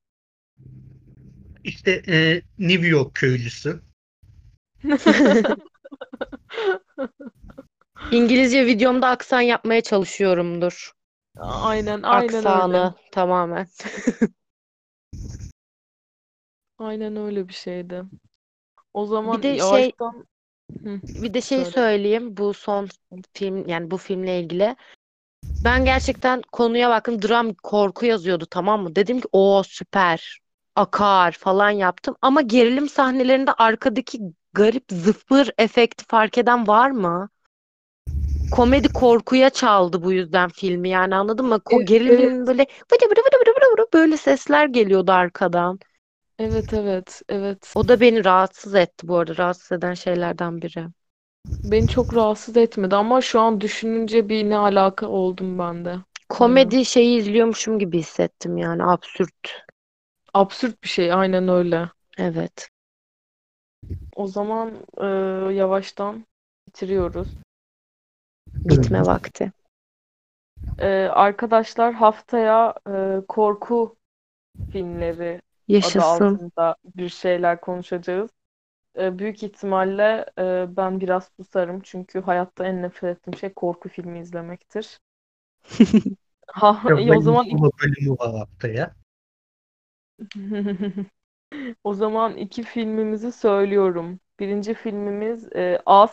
İşte 1.64 2.02
e, 2.08 2.42
New 2.58 2.86
York 2.86 3.14
köylüsü. 3.14 3.80
İngilizce 8.10 8.66
videomda 8.66 9.08
aksan 9.08 9.40
yapmaya 9.40 9.80
çalışıyorumdur. 9.80 10.92
Aynen, 11.36 12.02
aynen 12.02 12.46
öyle. 12.46 12.72
Aksanı 12.72 12.94
tamamen. 13.12 13.66
Aynen 16.78 17.16
öyle 17.16 17.48
bir 17.48 17.52
şeydi. 17.54 18.04
O 18.94 19.06
zaman 19.06 19.32
Bir 19.32 19.42
de 19.42 19.58
şey 19.58 19.92
yavaştan 19.96 20.26
Hı, 20.84 21.02
bir 21.16 21.34
de 21.34 21.40
şey 21.40 21.48
söyle. 21.54 21.64
söyleyeyim 21.64 22.36
bu 22.36 22.54
son 22.54 22.88
film 23.34 23.68
yani 23.68 23.90
bu 23.90 23.96
filmle 23.96 24.40
ilgili. 24.40 24.76
Ben 25.64 25.84
gerçekten 25.84 26.42
konuya 26.52 26.90
baktım 26.90 27.22
dram 27.22 27.54
korku 27.54 28.06
yazıyordu 28.06 28.46
tamam 28.50 28.82
mı? 28.82 28.96
Dedim 28.96 29.20
ki 29.20 29.28
o 29.32 29.62
süper 29.66 30.38
akar 30.76 31.32
falan 31.32 31.70
yaptım 31.70 32.16
ama 32.22 32.40
gerilim 32.42 32.88
sahnelerinde 32.88 33.52
arkadaki 33.52 34.20
garip 34.52 34.84
zıfır 34.92 35.50
efekti 35.58 36.04
fark 36.08 36.38
eden 36.38 36.66
var 36.66 36.90
mı? 36.90 37.28
Komedi 38.50 38.88
korkuya 38.88 39.50
çaldı 39.50 40.02
bu 40.02 40.12
yüzden 40.12 40.48
filmi 40.48 40.88
yani 40.88 41.14
anladın 41.14 41.46
mı? 41.46 41.60
Ko 41.60 41.80
Evet, 41.80 42.02
evet. 42.08 42.34
böyle 42.46 42.62
vıdı 42.92 43.04
vıdı 43.06 43.20
vıdı 43.20 43.20
vıdı 43.40 43.50
vıdı 43.50 43.72
vıdı 43.72 43.86
böyle 43.94 44.16
sesler 44.16 44.66
geliyordu 44.66 45.12
arkadan. 45.12 45.78
Evet, 46.38 46.72
evet, 46.72 47.22
evet. 47.28 47.76
O 47.76 47.88
da 47.88 48.00
beni 48.00 48.24
rahatsız 48.24 48.74
etti 48.74 49.08
bu 49.08 49.16
arada 49.18 49.36
rahatsız 49.36 49.72
eden 49.72 49.94
şeylerden 49.94 50.62
biri. 50.62 50.86
Beni 51.64 51.88
çok 51.88 52.14
rahatsız 52.14 52.56
etmedi 52.56 52.96
ama 52.96 53.20
şu 53.20 53.40
an 53.40 53.60
düşününce 53.60 54.28
bir 54.28 54.50
ne 54.50 54.56
alaka 54.58 55.08
oldum 55.08 55.58
ben 55.58 55.84
de. 55.84 55.96
Aynen. 56.38 56.74
Komedi 56.74 56.84
şeyi 56.84 57.18
izliyormuşum 57.18 57.78
gibi 57.78 57.98
hissettim 57.98 58.56
yani 58.56 58.84
absürt. 58.84 59.65
Absürt 60.36 60.82
bir 60.82 60.88
şey, 60.88 61.12
aynen 61.12 61.48
öyle. 61.48 61.90
Evet. 62.18 62.68
O 64.16 64.26
zaman 64.26 64.72
e, 64.98 65.06
yavaştan 65.54 66.26
bitiriyoruz. 66.66 67.28
Bitme 68.46 69.06
vakti. 69.06 69.52
E, 70.78 70.88
arkadaşlar 71.12 71.94
haftaya 71.94 72.74
e, 72.88 73.20
korku 73.28 73.96
filmleri 74.72 75.34
adı 75.34 75.42
Yaşasın. 75.68 76.24
altında 76.24 76.76
bir 76.96 77.08
şeyler 77.08 77.60
konuşacağız. 77.60 78.30
E, 78.98 79.18
büyük 79.18 79.42
ihtimalle 79.42 80.26
e, 80.38 80.66
ben 80.76 81.00
biraz 81.00 81.30
susarım 81.36 81.80
çünkü 81.80 82.20
hayatta 82.20 82.66
en 82.66 82.82
nefret 82.82 83.18
ettiğim 83.18 83.38
şey 83.38 83.52
korku 83.52 83.88
filmi 83.88 84.18
izlemektir. 84.18 84.98
Ha, 86.46 86.82
iyi, 86.98 87.12
o 87.12 87.20
zaman 87.20 87.46
bölümü 87.46 88.10
var 88.18 88.36
haftaya. 88.36 88.94
o 91.84 91.94
zaman 91.94 92.36
iki 92.36 92.62
filmimizi 92.62 93.32
söylüyorum. 93.32 94.20
Birinci 94.40 94.74
filmimiz 94.74 95.48
e, 95.56 95.80
Us. 96.04 96.10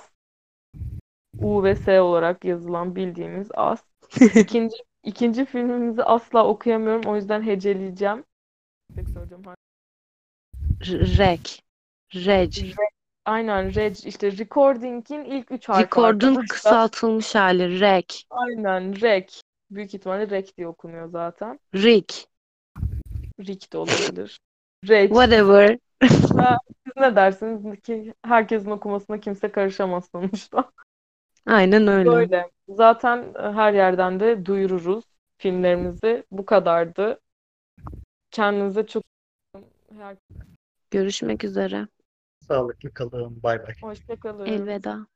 U 1.41 1.63
ve 1.63 1.75
S 1.75 2.01
olarak 2.01 2.45
yazılan 2.45 2.95
bildiğimiz 2.95 3.49
as. 3.53 3.83
İkinci, 4.35 4.75
ikinci 5.03 5.45
filmimizi 5.45 6.03
asla 6.03 6.47
okuyamıyorum. 6.47 7.11
O 7.11 7.15
yüzden 7.15 7.41
heceleyeceğim. 7.41 8.23
Tek. 8.95 9.05
R- 10.81 11.17
Rek. 11.17 11.63
Reg. 12.13 12.51
Aynen 13.25 13.75
Reg 13.75 13.95
işte 14.05 14.37
recording'in 14.37 15.25
ilk 15.25 15.51
üç 15.51 15.69
harfi 15.69 15.99
Record'un 15.99 16.35
arkadaşlar. 16.35 16.47
kısaltılmış 16.47 17.35
hali. 17.35 17.79
Rek. 17.79 18.27
Aynen 18.29 19.01
Rek. 19.01 19.41
Büyük 19.71 19.93
ihtimalle 19.93 20.29
Rek 20.29 20.57
diye 20.57 20.67
okunuyor 20.67 21.07
zaten. 21.07 21.59
Rick. 21.75 22.27
Rick 23.39 23.73
de 23.73 23.77
olabilir. 23.77 24.39
Reg. 24.87 25.09
Whatever. 25.09 25.77
Siz 26.09 26.93
ne 26.97 27.15
dersiniz 27.15 27.81
ki 27.81 28.13
herkesin 28.25 28.71
okumasına 28.71 29.19
kimse 29.19 29.51
karışamaz 29.51 30.09
sonuçta. 30.11 30.71
Aynen 31.45 31.87
öyle. 31.87 32.09
Böyle. 32.11 32.51
Zaten 32.69 33.33
her 33.35 33.73
yerden 33.73 34.19
de 34.19 34.45
duyururuz 34.45 35.05
filmlerimizi. 35.37 36.23
Bu 36.31 36.45
kadardı. 36.45 37.19
Kendinize 38.31 38.87
çok 38.87 39.03
Görüşmek 40.91 41.43
üzere. 41.43 41.87
Sağlıklı 42.47 42.93
kalın. 42.93 43.43
Bay 43.43 43.67
bay. 43.67 43.73
hoşça 43.81 44.15
kalın. 44.15 44.45
Elveda. 44.45 45.07